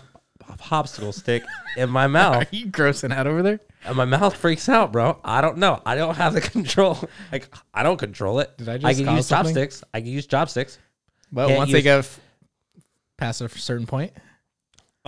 [0.48, 1.44] a popsicle stick
[1.78, 3.60] in my mouth Are you grossing out over there?
[3.84, 5.82] and my mouth freaks out, bro, I don't know.
[5.84, 7.00] I don't have the control.
[7.32, 8.56] Like I don't control it.
[8.58, 9.56] Did I I just can cause use something?
[9.56, 9.84] chopsticks.
[9.96, 10.78] I can use chopsticks.
[11.32, 12.20] But Can't once they use- go f-
[13.18, 14.14] past a certain point,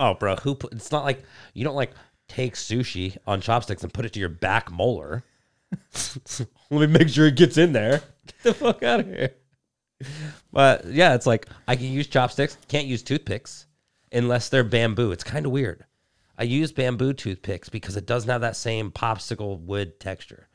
[0.00, 0.56] Oh, bro, who?
[0.56, 1.22] Put, it's not like
[1.54, 1.92] you don't like
[2.26, 5.22] take sushi on chopsticks and put it to your back molar.
[6.70, 8.02] Let me make sure it gets in there.
[8.26, 9.34] Get the fuck out of here.
[10.52, 12.56] But yeah, it's like I can use chopsticks.
[12.68, 13.66] Can't use toothpicks
[14.12, 15.12] unless they're bamboo.
[15.12, 15.84] It's kind of weird.
[16.38, 20.48] I use bamboo toothpicks because it doesn't have that same popsicle wood texture.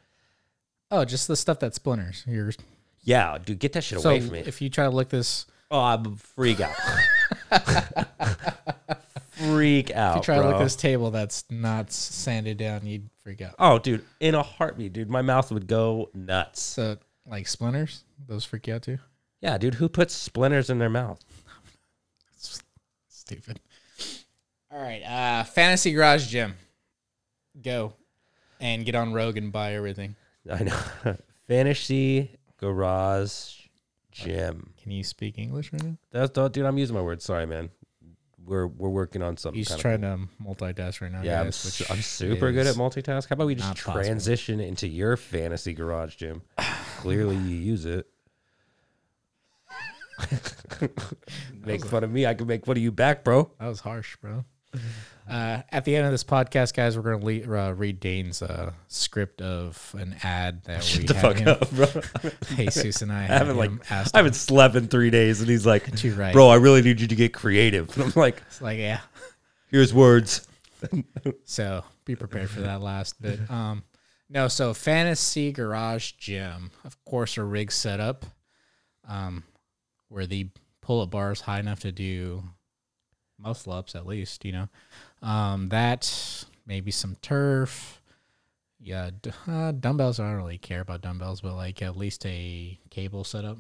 [0.92, 2.24] oh, just the stuff that splinters.
[2.26, 2.52] Your
[3.02, 4.40] Yeah, dude, get that shit So away from me.
[4.40, 6.74] if you try to lick this, oh, I'm freak out.
[9.36, 10.18] freak out.
[10.18, 10.52] if you try bro.
[10.52, 13.56] to lick this table that's not sanded down, you'd freak out.
[13.60, 16.62] Oh, dude, in a heartbeat, dude, my mouth would go nuts.
[16.62, 19.00] So like splinters, those freak you out too.
[19.42, 21.24] Yeah, dude, who puts splinters in their mouth?
[23.10, 23.60] Stupid.
[24.72, 26.56] All right, uh, Fantasy Garage Gym.
[27.62, 27.94] Go
[28.60, 30.16] and get on Rogue and buy everything.
[30.52, 30.80] I know.
[31.48, 33.68] Fantasy Garage
[34.12, 34.74] Gym.
[34.82, 35.98] Can you speak English right now?
[36.12, 36.66] That's dude.
[36.66, 37.24] I'm using my words.
[37.24, 37.70] Sorry, man.
[38.46, 39.58] We're we're working on something.
[39.58, 41.22] He's trying to multitask right now.
[41.22, 43.30] yeah, I'm, guys, su- I'm super good at multitask.
[43.30, 44.04] How about we just not possible.
[44.04, 46.42] transition into your fantasy garage gym?
[46.98, 48.08] Clearly, you use it.
[51.66, 52.26] make fun of me.
[52.26, 53.52] I can make fun of you back, bro.
[53.60, 54.46] That was harsh, bro.
[55.30, 58.72] Uh, at the end of this podcast, guys, we're gonna le- uh, read Dane's uh,
[58.88, 62.32] script of an ad that we Shut the had fuck him, up, bro.
[62.58, 65.66] Jesus and I, I haven't like asked I haven't slept in three days, and he's
[65.66, 66.34] like, to write.
[66.34, 69.00] "Bro, I really need you to get creative." And I'm like, It's like, yeah.
[69.70, 70.48] "Here's words."
[71.46, 73.40] So be prepared for that last bit.
[73.50, 73.84] Um,
[74.30, 78.26] no, so fantasy garage gym, of course, a rig setup,
[79.08, 79.44] um,
[80.10, 80.50] where the
[80.82, 82.44] pull-up bar is high enough to do
[83.40, 84.44] muscle ups at least.
[84.44, 84.70] You know,
[85.24, 88.02] um, that maybe some turf.
[88.80, 90.20] Yeah, d- uh, dumbbells.
[90.20, 93.58] I don't really care about dumbbells, but like at least a cable setup.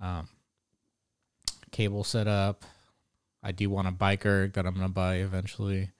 [0.00, 0.28] Um,
[1.70, 2.64] cable setup.
[3.42, 5.90] I do want a biker that I'm gonna buy eventually.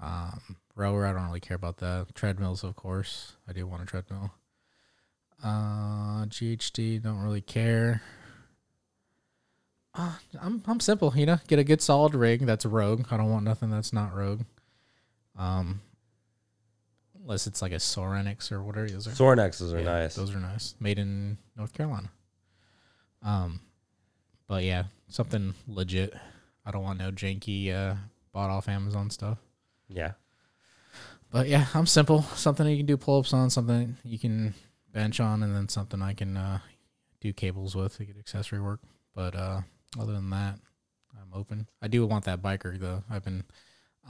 [0.00, 2.14] Um, rower, I don't really care about that.
[2.14, 4.32] Treadmills, of course, I do want a treadmill.
[5.42, 8.02] Uh, GHD, don't really care.
[9.94, 11.38] Uh, I'm I'm simple, you know.
[11.48, 13.06] Get a good solid rig that's rogue.
[13.10, 14.42] I don't want nothing that's not rogue.
[15.36, 15.80] Um,
[17.20, 19.14] unless it's like a Sorinex or whatever those are.
[19.74, 20.14] Are Yeah, nice.
[20.14, 20.74] Those are nice.
[20.80, 22.10] Made in North Carolina.
[23.22, 23.60] Um,
[24.46, 26.14] but yeah, something legit.
[26.64, 27.96] I don't want no janky uh
[28.32, 29.38] bought off Amazon stuff.
[29.88, 30.12] yeah.
[31.30, 32.22] But yeah, I'm simple.
[32.22, 34.54] Something you can do pull ups on, something you can
[34.92, 36.60] bench on, and then something I can uh,
[37.20, 38.80] do cables with to get accessory work.
[39.14, 39.60] But uh,
[39.98, 40.58] other than that,
[41.14, 41.68] I'm open.
[41.80, 43.04] I do want that biker though.
[43.08, 43.44] I've been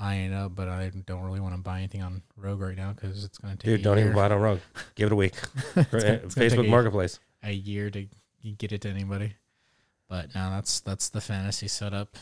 [0.01, 2.93] eyeing it up, but I don't really want to buy anything on Rogue right now
[2.93, 4.61] because it's going to take Dude, a don't year, even buy it on Rogue.
[4.95, 5.35] Give it a week.
[5.76, 7.18] It's gonna- it's Facebook a- Marketplace.
[7.43, 8.07] a year to
[8.59, 9.35] get it to anybody.
[10.09, 12.16] But now that's that's the fantasy setup.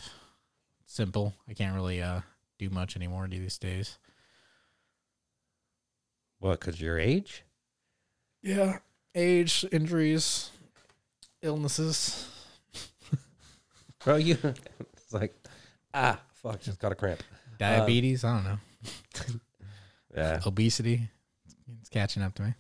[0.87, 1.35] Simple.
[1.49, 2.21] I can't really uh,
[2.59, 3.99] do much anymore these days.
[6.39, 6.61] What?
[6.61, 7.45] Because your age?
[8.43, 8.79] Yeah,
[9.15, 10.51] age, injuries,
[11.43, 12.29] illnesses.
[14.07, 14.39] Bro, you.
[14.45, 15.35] it's like,
[15.93, 17.25] ah, fuck, just got a cramp.
[17.59, 18.59] Diabetes, I don't know.
[20.17, 20.41] Yeah.
[20.47, 21.11] Obesity,
[21.79, 22.55] it's catching up to me.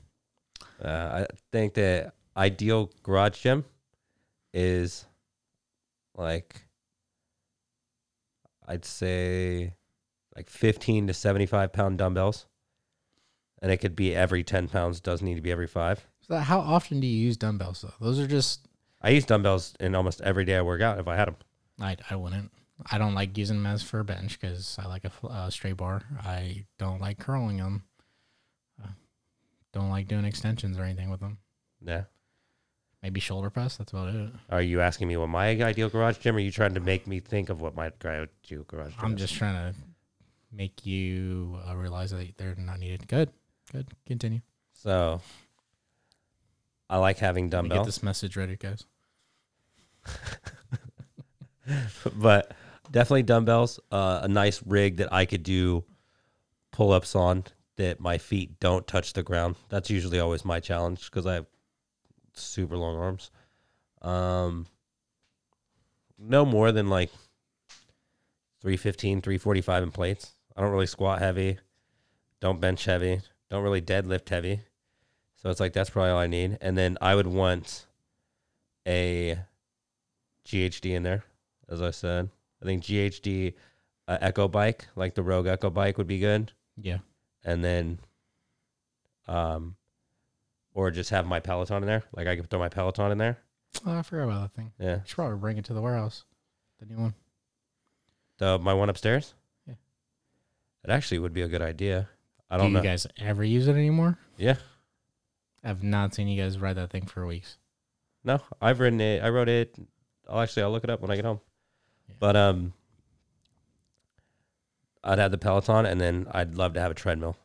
[0.84, 3.64] Uh, I think the ideal garage gym
[4.53, 5.07] is
[6.14, 6.66] like,
[8.68, 9.72] I'd say
[10.36, 12.44] like 15 to 75 pound dumbbells.
[13.62, 16.07] And it could be every 10 pounds, doesn't need to be every five.
[16.20, 17.94] So how often do you use dumbbells though?
[18.05, 18.68] Those are just
[19.03, 21.36] I use dumbbells in almost every day I work out if I had them.
[21.80, 22.51] I I wouldn't.
[22.90, 25.51] I don't like using them as for a bench because I like a fl- uh,
[25.51, 26.03] straight bar.
[26.22, 27.84] I don't like curling them.
[28.82, 28.88] Uh,
[29.72, 31.38] don't like doing extensions or anything with them.
[31.80, 32.05] Yeah.
[33.03, 33.76] Maybe shoulder press.
[33.76, 34.30] That's about it.
[34.51, 36.34] Are you asking me what my ideal garage gym?
[36.34, 39.14] Or are you trying to make me think of what my ideal garage gym I'm
[39.14, 39.20] is?
[39.20, 39.78] just trying to
[40.53, 43.07] make you uh, realize that they're not needed.
[43.09, 43.30] Good.
[43.72, 43.88] Good.
[44.07, 44.40] Continue.
[44.72, 45.20] So
[46.89, 48.84] I like having me get this message ready, guys.
[52.14, 52.53] but
[52.91, 53.80] definitely dumbbells.
[53.91, 55.84] Uh, a nice rig that I could do
[56.70, 57.45] pull ups on
[57.76, 59.57] that my feet don't touch the ground.
[59.68, 61.47] That's usually always my challenge because I have
[62.34, 63.30] super long arms.
[64.03, 64.66] Um,
[66.18, 67.11] no more than like
[68.62, 70.32] 315, 345 in plates.
[70.57, 71.59] I don't really squat heavy,
[72.41, 73.20] don't bench heavy,
[73.51, 74.61] don't really deadlift heavy.
[75.47, 76.59] So it's like that's probably all I need.
[76.61, 77.86] And then I would want
[78.84, 79.38] a
[80.44, 81.22] GHD in there,
[81.68, 82.30] as I said.
[82.61, 83.55] I think GHD
[84.09, 86.51] uh, Echo bike, like the Rogue Echo bike, would be good.
[86.76, 86.99] Yeah.
[87.44, 88.01] And then,
[89.28, 89.76] um,
[90.74, 92.03] or just have my Peloton in there.
[92.12, 93.38] Like I could throw my Peloton in there.
[93.86, 94.72] Oh, I forgot about that thing.
[94.80, 96.24] Yeah, Should probably bring it to the warehouse.
[96.80, 97.14] The new one.
[98.38, 99.34] the my one upstairs.
[99.64, 99.74] Yeah.
[100.82, 102.09] it actually would be a good idea.
[102.51, 102.82] I don't don't you know.
[102.82, 104.18] guys ever use it anymore?
[104.36, 104.57] yeah,
[105.66, 107.58] I've not seen you guys ride that thing for weeks.
[108.24, 109.22] no, I've written it.
[109.22, 109.76] I wrote it.
[110.28, 111.40] I'll actually I'll look it up when I get home.
[112.08, 112.14] Yeah.
[112.20, 112.72] But um,
[115.02, 117.36] I'd have the Peloton, and then I'd love to have a treadmill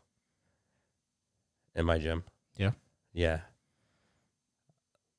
[1.75, 2.23] in my gym.
[2.57, 2.71] Yeah?
[3.13, 3.39] Yeah.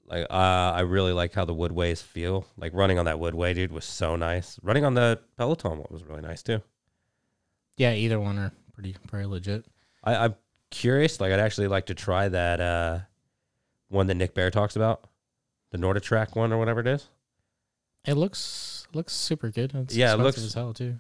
[0.07, 2.47] Like uh, I really like how the woodways feel.
[2.57, 4.59] Like running on that woodway, dude, was so nice.
[4.63, 6.61] Running on the Peloton one was really nice too.
[7.77, 9.65] Yeah, either one are pretty pretty legit.
[10.05, 10.35] I, I'm
[10.73, 11.21] curious.
[11.21, 12.99] Like I'd actually like to try that uh,
[13.89, 15.05] one that Nick Bare talks about,
[15.71, 17.09] the NordicTrack one or whatever it is.
[18.05, 19.73] It looks looks super good.
[19.75, 20.97] It's Yeah, it looks- as hell too.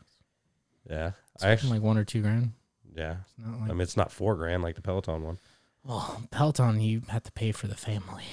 [0.89, 2.53] Yeah, It's I actually like one or two grand.
[2.95, 3.16] yeah.
[3.23, 5.39] It's not I mean, it's not four grand like the Peloton one.
[5.85, 6.81] well, Peloton.
[6.81, 8.25] You have to pay for the family.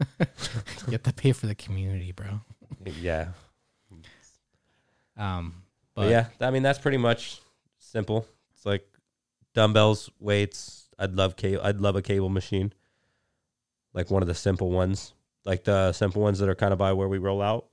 [0.20, 2.40] you have to pay for the community, bro.
[3.00, 3.28] Yeah,
[5.16, 5.62] Um,
[5.94, 7.40] but, but yeah, I mean that's pretty much
[7.78, 8.26] simple.
[8.56, 8.86] It's like
[9.54, 10.88] dumbbells, weights.
[10.98, 11.62] I'd love cable.
[11.64, 12.72] I'd love a cable machine,
[13.92, 16.92] like one of the simple ones, like the simple ones that are kind of by
[16.92, 17.66] where we roll out,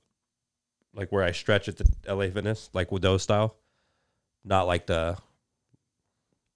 [0.94, 3.56] like where I stretch at the LA Fitness, like with those style,
[4.44, 5.16] not like the,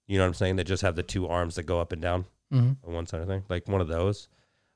[0.07, 0.57] you know what I'm saying?
[0.57, 2.77] That just have the two arms that go up and down Mhm.
[2.85, 4.27] on one side of thing, like one of those.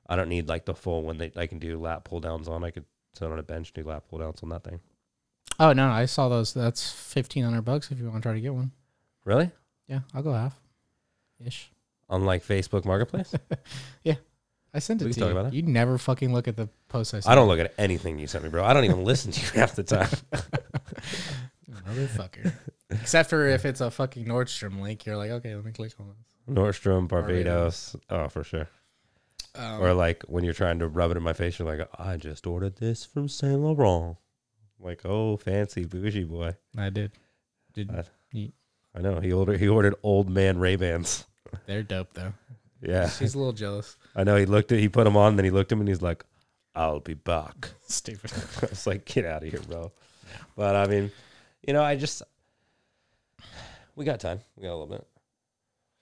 [0.08, 2.64] I don't need like the full one that I can do lat pull downs on.
[2.64, 2.84] I could
[3.14, 4.80] sit on a bench and do lat pull downs on that thing.
[5.58, 6.54] oh no, I saw those.
[6.54, 8.72] That's fifteen hundred bucks if you want to try to get one.
[9.24, 9.50] Really?
[9.90, 10.58] Yeah, I'll go half,
[11.44, 11.70] ish.
[12.08, 13.34] On like Facebook Marketplace?
[14.04, 14.14] Yeah,
[14.72, 15.36] I sent it We to can you.
[15.36, 15.54] about it.
[15.56, 17.30] You never fucking look at the post I sent.
[17.30, 18.64] I don't look at anything you sent me, bro.
[18.64, 20.08] I don't even listen to you half the time.
[21.88, 22.52] motherfucker.
[22.90, 26.08] Except for if it's a fucking Nordstrom link, you're like, okay, let me click on
[26.08, 26.54] this.
[26.56, 27.94] Nordstrom, Barbados.
[28.08, 28.68] Oh, for sure.
[29.54, 32.16] Um, Or like when you're trying to rub it in my face, you're like, I
[32.16, 34.16] just ordered this from Saint Laurent.
[34.78, 36.54] Like, oh, fancy bougie boy.
[36.76, 37.12] I did.
[37.74, 38.52] Did Uh, you-
[38.94, 41.26] I know he ordered he ordered old man Ray Bans.
[41.66, 42.32] they're dope though.
[42.82, 43.96] Yeah, She's a little jealous.
[44.16, 44.36] I know.
[44.36, 46.24] He looked at he put them on, then he looked at him and he's like,
[46.74, 47.70] I'll be back.
[47.88, 48.32] Stupid.
[48.62, 49.92] I was like, get out of here, bro.
[50.56, 51.10] But I mean,
[51.66, 52.22] you know, I just
[53.96, 54.40] we got time.
[54.56, 55.06] We got a little bit,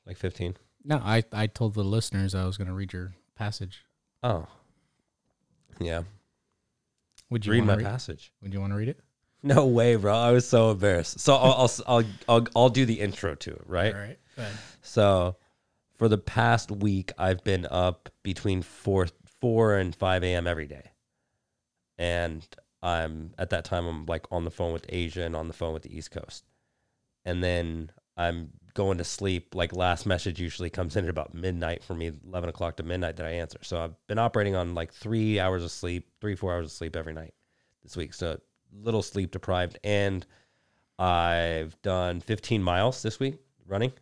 [0.07, 0.57] like fifteen.
[0.85, 3.85] No, I I told the listeners I was going to read your passage.
[4.23, 4.47] Oh,
[5.81, 6.03] yeah.
[7.31, 7.85] Would you Read my read?
[7.87, 8.33] passage.
[8.43, 9.01] Would you want to read it?
[9.43, 10.15] No way, bro.
[10.15, 11.21] I was so embarrassed.
[11.21, 13.95] So I'll I'll I'll, I'll, I'll do the intro to it, right?
[13.95, 14.19] All right.
[14.37, 14.57] Go ahead.
[14.83, 15.37] So
[15.97, 19.07] for the past week, I've been up between four
[19.41, 20.47] four and five a.m.
[20.47, 20.91] every day,
[21.99, 22.47] and
[22.83, 25.73] I'm at that time I'm like on the phone with Asia and on the phone
[25.73, 26.45] with the East Coast,
[27.25, 29.55] and then I'm going to sleep.
[29.55, 33.17] Like last message usually comes in at about midnight for me, eleven o'clock to midnight
[33.17, 33.59] that I answer.
[33.63, 36.97] So I've been operating on like three hours of sleep, three four hours of sleep
[36.97, 37.35] every night
[37.85, 38.15] this week.
[38.15, 38.41] So
[38.73, 40.25] little sleep deprived, and
[40.99, 43.93] I've done 15 miles this week running.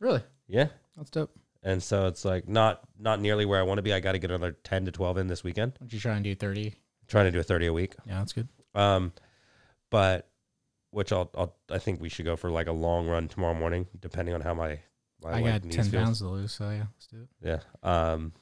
[0.00, 0.22] Really?
[0.48, 1.30] Yeah, That's dope.
[1.62, 3.92] and so it's like not not nearly where I want to be.
[3.92, 5.74] I got to get another 10 to 12 in this weekend.
[5.80, 6.74] Would you try and do 30?
[7.06, 7.94] trying to do a 30 a week.
[8.06, 8.48] Yeah, that's good.
[8.74, 9.12] Um,
[9.90, 10.28] but
[10.92, 13.86] which I'll, I'll I think we should go for like a long run tomorrow morning,
[13.98, 14.78] depending on how my,
[15.22, 15.88] my I got 10 feels.
[15.90, 17.28] pounds to lose, so yeah, let's do it.
[17.42, 17.60] Yeah.
[18.12, 18.32] Um,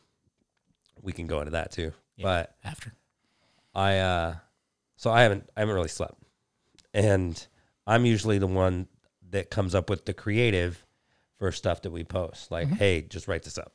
[1.02, 1.92] we can go into that too.
[2.16, 2.24] Yeah.
[2.24, 2.92] But After.
[3.74, 4.34] I uh
[4.98, 6.22] so I haven't I haven't really slept.
[6.92, 7.46] And
[7.86, 8.86] I'm usually the one
[9.30, 10.84] that comes up with the creative
[11.38, 12.50] for stuff that we post.
[12.50, 12.76] Like, Mhm.
[12.76, 13.72] hey, just write this up.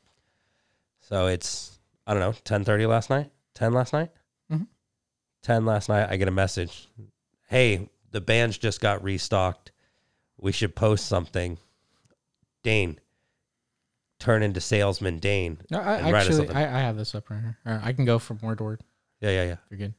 [1.00, 3.30] So it's I don't know, 10:30 last night?
[3.54, 4.10] 10 last night?
[4.52, 4.66] Mhm.
[5.42, 6.88] 10 last night I get a message.
[7.48, 9.72] Hey, the bands just got restocked.
[10.36, 11.58] We should post something.
[12.62, 12.98] Dane
[14.18, 15.58] turn into salesman Dane.
[15.70, 16.54] No, I And write us actually.
[16.54, 17.58] I, I have this up right here.
[17.64, 18.82] Right, I can go from word to word.
[19.20, 19.56] Yeah, yeah, yeah.
[19.70, 19.94] you're good.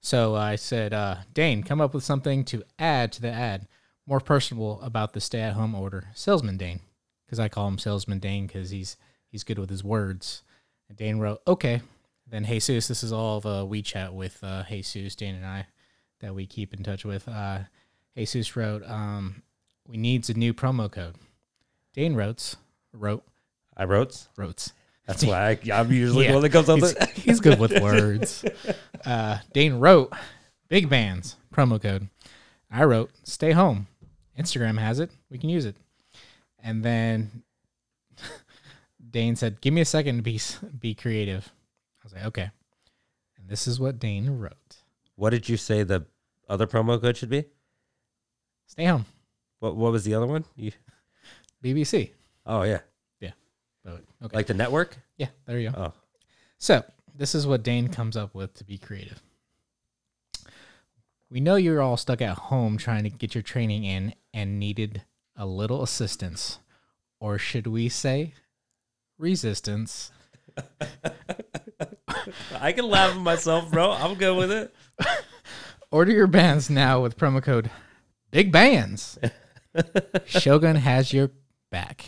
[0.00, 3.68] So I said, uh, Dane, come up with something to add to the ad,
[4.06, 6.08] more personable about the stay-at-home order.
[6.14, 6.80] Salesman Dane,
[7.26, 8.96] because I call him Salesman Dane because he's
[9.28, 10.42] he's good with his words.
[10.88, 11.82] And Dane wrote, okay.
[12.26, 15.66] Then Jesus, this is all of a WeChat with uh, Jesus, Dane, and I
[16.20, 17.26] that we keep in touch with.
[17.28, 17.60] Uh,
[18.16, 19.42] Jesus wrote, um,
[19.86, 21.16] we needs a new promo code.
[21.92, 22.54] Dane wrote,
[22.92, 23.24] wrote,
[23.76, 24.28] I wrote.
[24.36, 24.68] wrote.
[25.06, 26.30] That's why I, I'm usually Yeah.
[26.30, 28.44] the one that comes up He's, he's good with words.
[29.04, 30.12] Uh, Dane wrote
[30.68, 32.08] big bands promo code.
[32.70, 33.86] I wrote stay home.
[34.38, 35.10] Instagram has it.
[35.30, 35.76] We can use it.
[36.62, 37.42] And then
[39.10, 40.40] Dane said, "Give me a second to be
[40.78, 41.50] be creative."
[42.02, 42.50] I was like, "Okay."
[43.38, 44.76] And this is what Dane wrote:
[45.16, 46.06] What did you say the
[46.48, 47.44] other promo code should be?
[48.66, 49.06] "Stay home."
[49.60, 50.44] What What was the other one?
[50.56, 50.72] You,
[51.64, 52.10] BBC.
[52.46, 52.80] oh yeah,
[53.20, 53.32] Yeah.
[53.86, 54.36] okay.
[54.36, 54.96] like the network.
[55.18, 55.76] yeah, there you go.
[55.78, 55.92] Oh,
[56.58, 56.82] So,
[57.20, 59.22] this is what Dane comes up with to be creative.
[61.28, 65.02] We know you're all stuck at home trying to get your training in and needed
[65.36, 66.60] a little assistance.
[67.20, 68.32] Or should we say
[69.18, 70.12] resistance?
[72.58, 73.92] I can laugh at myself, bro.
[73.92, 74.74] I'm good with it.
[75.90, 77.70] Order your bands now with promo code
[78.30, 79.18] Big Bands.
[80.24, 81.32] Shogun has your
[81.70, 82.06] back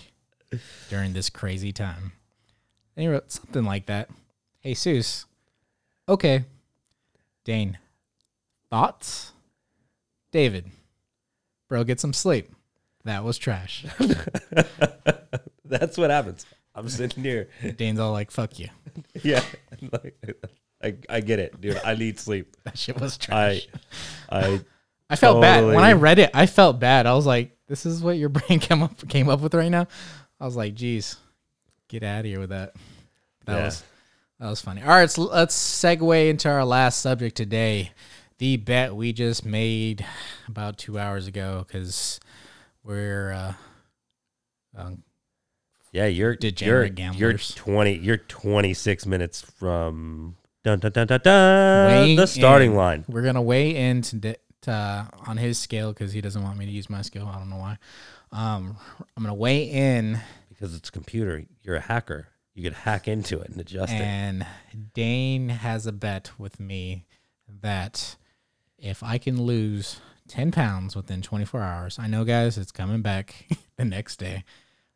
[0.88, 2.12] during this crazy time.
[2.96, 4.08] And he wrote something like that.
[4.64, 5.26] Jesus,
[6.08, 6.44] Okay.
[7.44, 7.78] Dane.
[8.70, 9.32] Thoughts?
[10.30, 10.66] David.
[11.68, 12.50] Bro, get some sleep.
[13.04, 13.84] That was trash.
[15.64, 16.46] That's what happens.
[16.74, 17.48] I'm sitting here.
[17.76, 18.68] Dane's all like, fuck you.
[19.22, 19.42] Yeah.
[19.90, 20.16] Like,
[20.82, 21.80] I, I get it, dude.
[21.84, 22.56] I need sleep.
[22.64, 23.68] That shit was I trash.
[24.30, 24.60] I
[25.10, 25.64] I, felt bad.
[25.64, 27.06] When I read it, I felt bad.
[27.06, 29.86] I was like, this is what your brain came up came up with right now.
[30.40, 31.16] I was like, geez,
[31.88, 32.74] get out of here with that.
[33.46, 33.64] That Yeah.
[33.66, 33.82] was
[34.42, 34.82] that was funny.
[34.82, 37.92] All right, let's let's segue into our last subject today.
[38.38, 40.04] The bet we just made
[40.48, 42.18] about two hours ago because
[42.82, 43.54] we're uh,
[44.76, 45.04] um,
[45.92, 47.94] Yeah, you're Degenerate you're, You're twenty.
[47.96, 50.34] You're twenty six minutes from
[50.64, 52.76] dun dun dun dun dun Weighing the starting in.
[52.76, 53.04] line.
[53.06, 54.36] we're gonna weigh in to,
[54.66, 57.30] uh, on his scale because he doesn't want me to use my scale.
[57.32, 57.78] I don't know why.
[58.32, 58.76] Um,
[59.16, 60.18] I'm gonna weigh in
[60.48, 61.44] Because it's a computer.
[61.62, 62.26] You're a hacker.
[62.54, 64.00] You could hack into it and adjust it.
[64.00, 64.46] And
[64.94, 67.06] Dane has a bet with me
[67.60, 68.16] that
[68.78, 73.46] if I can lose 10 pounds within 24 hours, I know, guys, it's coming back
[73.76, 74.44] the next day.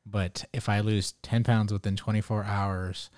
[0.04, 3.10] But if I lose 10 pounds within 24 hours,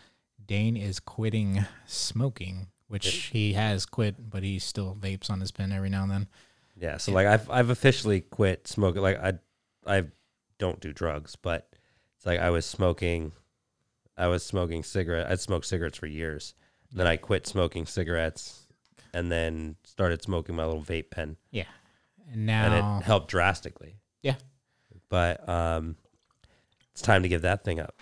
[0.45, 5.73] Dane is quitting smoking, which he has quit, but he still vapes on his pen
[5.73, 6.29] every now and then.
[6.81, 6.97] Yeah.
[6.97, 9.03] So like I've I've officially quit smoking.
[9.03, 9.35] Like I
[9.87, 10.05] I
[10.59, 11.69] don't do drugs, but
[12.17, 13.33] it's like I was smoking.
[14.19, 15.31] I was smoking cigarette.
[15.31, 16.55] I'd smoked cigarettes for years.
[16.93, 18.67] Then I quit smoking cigarettes,
[19.15, 21.65] and then started smoking my little vape pen, Yeah.
[22.27, 23.97] And and now, it helped drastically.
[24.23, 24.35] Yeah.
[25.09, 25.97] But um,
[26.93, 27.95] it's time to give that thing up.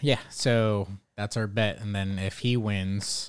[0.00, 0.18] yeah.
[0.30, 1.80] So that's our bet.
[1.80, 3.28] And then if he wins,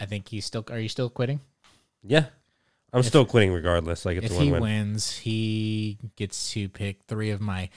[0.00, 1.40] I think he's still, are you still quitting?
[2.02, 2.26] Yeah.
[2.94, 4.04] I'm still quitting regardless.
[4.06, 4.60] Like it's if a he win-win.
[4.62, 7.68] wins, he gets to pick three of my.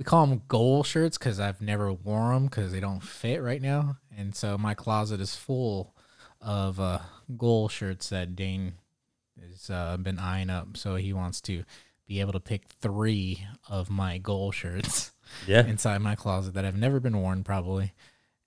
[0.00, 3.60] We call them goal shirts because I've never worn them because they don't fit right
[3.60, 5.94] now, and so my closet is full
[6.40, 7.00] of uh,
[7.36, 8.72] goal shirts that Dane
[9.46, 10.78] has uh, been eyeing up.
[10.78, 11.64] So he wants to
[12.06, 15.12] be able to pick three of my goal shirts
[15.46, 15.66] Yeah.
[15.66, 17.92] inside my closet that have never been worn, probably,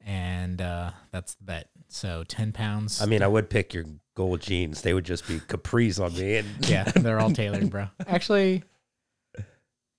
[0.02, 1.70] and uh, that's the bet.
[1.88, 3.00] So ten pounds.
[3.00, 3.86] I mean, I would pick your
[4.16, 4.82] gold jeans.
[4.82, 6.38] They would just be capris on me.
[6.38, 7.90] And yeah, they're all tailored, bro.
[8.08, 8.64] Actually,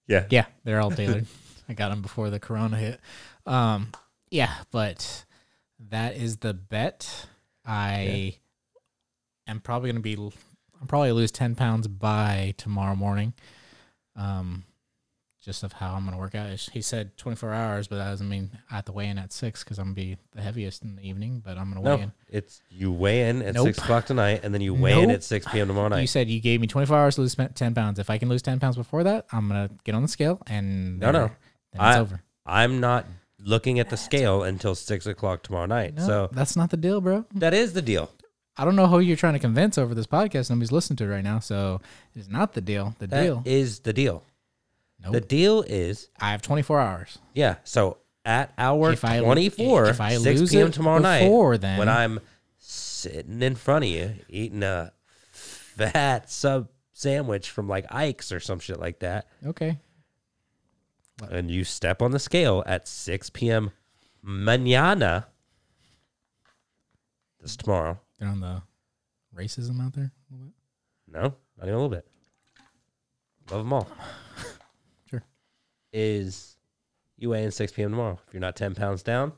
[0.09, 0.27] yeah.
[0.31, 1.27] Yeah, they're all tailored.
[1.69, 3.01] I got them before the corona hit.
[3.47, 3.89] Um,
[4.31, 5.25] yeah, but
[5.91, 7.27] that is the bet.
[7.67, 8.37] I
[9.47, 10.15] am probably gonna be.
[10.81, 13.33] I'm probably lose ten pounds by tomorrow morning.
[14.17, 14.65] Um,
[15.43, 16.49] just of how I'm gonna work out.
[16.73, 19.63] He said 24 hours, but that doesn't mean I have to weigh in at six
[19.63, 21.43] because I'm gonna be the heaviest in the evening.
[21.45, 22.13] But I'm gonna weigh No, in.
[22.31, 23.67] it's you weigh in at Nope.
[23.67, 25.69] six o'clock tonight, and then you weigh in at six p.m.
[25.69, 26.01] tomorrow night.
[26.01, 27.99] You said you gave me 24 hours to lose 10 pounds.
[27.99, 30.99] If I can lose 10 pounds before that, I'm gonna get on the scale and
[30.99, 31.31] No, no.
[31.75, 32.23] Then it's I- over.
[32.47, 33.07] I'm not
[33.39, 35.95] looking at the scale until six o'clock tomorrow night.
[35.97, 37.25] No, So that's not the deal, bro.
[37.35, 38.11] that is the deal.
[38.57, 40.49] I don't know who you're trying to convince over this podcast.
[40.51, 41.81] Nobody's listening to it right now, so
[42.15, 42.95] it's not the deal.
[43.01, 43.43] The That deal.
[43.45, 44.23] Is the deal.
[45.03, 45.13] Nope.
[45.13, 47.19] The deal is I have 24 hours.
[47.35, 47.57] yeah.
[47.65, 50.71] So at hour If I- twenty four, if I six lose p.m.
[50.71, 52.21] tomorrow before night, then- when I'm
[52.59, 54.93] sitting in front of you eating a
[55.33, 59.79] fat sub sandwich from like Ike's or some shit like that, Okay.
[61.31, 63.71] And you step on the scale at 6 p.m.
[64.27, 65.27] mañana,
[67.41, 67.99] this tomorrow.
[68.19, 68.63] They're on the
[69.37, 70.13] racism out there.
[70.31, 70.55] a little bit.
[71.07, 72.07] No, not even a little bit.
[73.51, 73.89] Love them all.
[75.11, 75.23] Sure.
[75.93, 76.57] Is
[77.19, 77.91] you weigh in 6 p.m.
[77.91, 78.19] tomorrow.
[78.27, 79.33] If you're not 10 pounds down,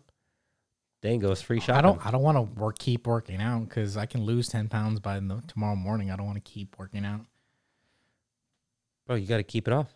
[1.02, 1.76] Dane goes free shopping.
[1.76, 2.06] I don't.
[2.06, 2.78] I don't want to work.
[2.78, 6.10] Keep working out because I can lose 10 pounds by the, tomorrow morning.
[6.10, 7.20] I don't want to keep working out.
[9.06, 9.94] Bro, you got to keep it off.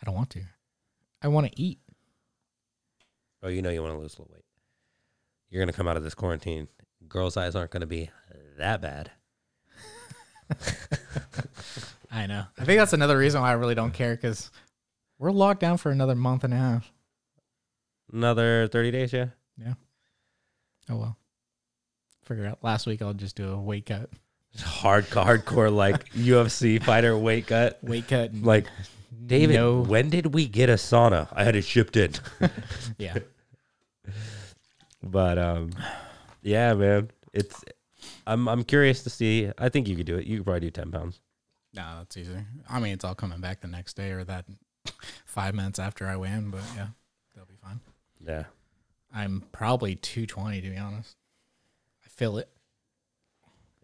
[0.00, 0.42] I don't want to.
[1.22, 1.78] I want to eat.
[3.42, 4.44] Oh, you know you want to lose a little weight.
[5.50, 6.68] You're going to come out of this quarantine.
[7.08, 8.10] Girls' eyes aren't going to be
[8.58, 9.10] that bad.
[12.10, 12.44] I know.
[12.58, 14.50] I think that's another reason why I really don't care because
[15.18, 16.90] we're locked down for another month and a half.
[18.12, 19.26] Another 30 days, yeah?
[19.58, 19.74] Yeah.
[20.90, 21.16] Oh well.
[22.24, 22.58] Figure out.
[22.62, 24.10] Last week I'll just do a weight cut.
[24.58, 27.78] Hard, hardcore, like UFC fighter weight cut.
[27.82, 28.34] Weight cut.
[28.34, 28.66] Like,
[29.28, 29.82] David, No.
[29.82, 31.28] when did we get a sauna?
[31.32, 32.12] I had it shipped in.
[32.98, 33.18] yeah.
[35.02, 35.70] But um,
[36.42, 37.64] yeah, man, it's.
[38.26, 39.50] I'm I'm curious to see.
[39.56, 40.26] I think you could do it.
[40.26, 41.20] You could probably do ten pounds.
[41.72, 42.36] No, that's easy.
[42.68, 44.46] I mean, it's all coming back the next day or that
[45.24, 46.88] five minutes after I win, but yeah,
[47.34, 47.78] they'll be fine.
[48.26, 48.44] Yeah,
[49.14, 51.16] I'm probably 220 to be honest.
[52.04, 52.48] I feel it.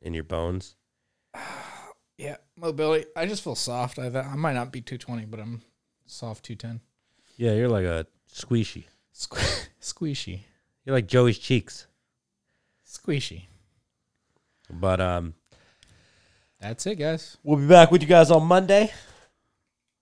[0.03, 0.75] in your bones.
[2.17, 3.07] Yeah, mobility.
[3.17, 3.99] I just feel soft.
[3.99, 5.63] I, I might not be 220, but I'm
[6.07, 6.81] soft 210.
[7.37, 8.85] Yeah, you're like a squishy.
[9.15, 10.41] Sque- squishy.
[10.85, 11.87] You're like Joey's cheeks.
[12.87, 13.47] Squishy.
[14.71, 15.35] But um,
[16.61, 17.37] That's it, guys.
[17.43, 18.93] we'll be back with you guys on Monday.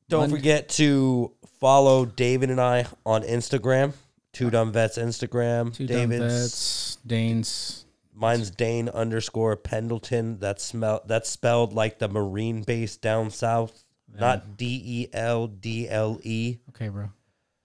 [0.09, 0.37] Don't Monday.
[0.37, 3.95] forget to follow David and I on Instagram.
[4.33, 5.75] Two Dumb Vets Instagram.
[5.75, 6.97] Two dumb vets.
[7.07, 7.85] Dane's.
[8.15, 10.39] Mine's Dane underscore Pendleton.
[10.39, 13.85] That's smell that's spelled like the Marine base down south.
[14.15, 16.59] Not D E L D L E.
[16.71, 17.11] Okay, bro.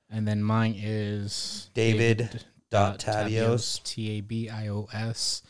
[0.10, 3.84] And then mine is David dot Tabios.
[3.84, 5.42] T A B I O S.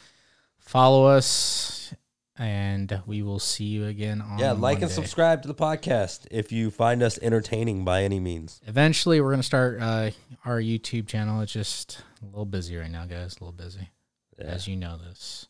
[0.58, 1.94] Follow us,
[2.38, 4.40] and we will see you again on.
[4.40, 8.60] Yeah, like and subscribe to the podcast if you find us entertaining by any means.
[8.66, 10.10] Eventually, we're gonna start uh,
[10.46, 11.42] our YouTube channel.
[11.42, 13.38] It's just a little busy right now, guys.
[13.38, 13.92] A little busy,
[14.38, 14.46] Yeah.
[14.46, 15.48] as you know this.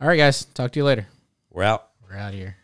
[0.00, 0.44] All right, guys.
[0.44, 1.06] Talk to you later.
[1.50, 1.88] We're out.
[2.08, 2.56] We're out here.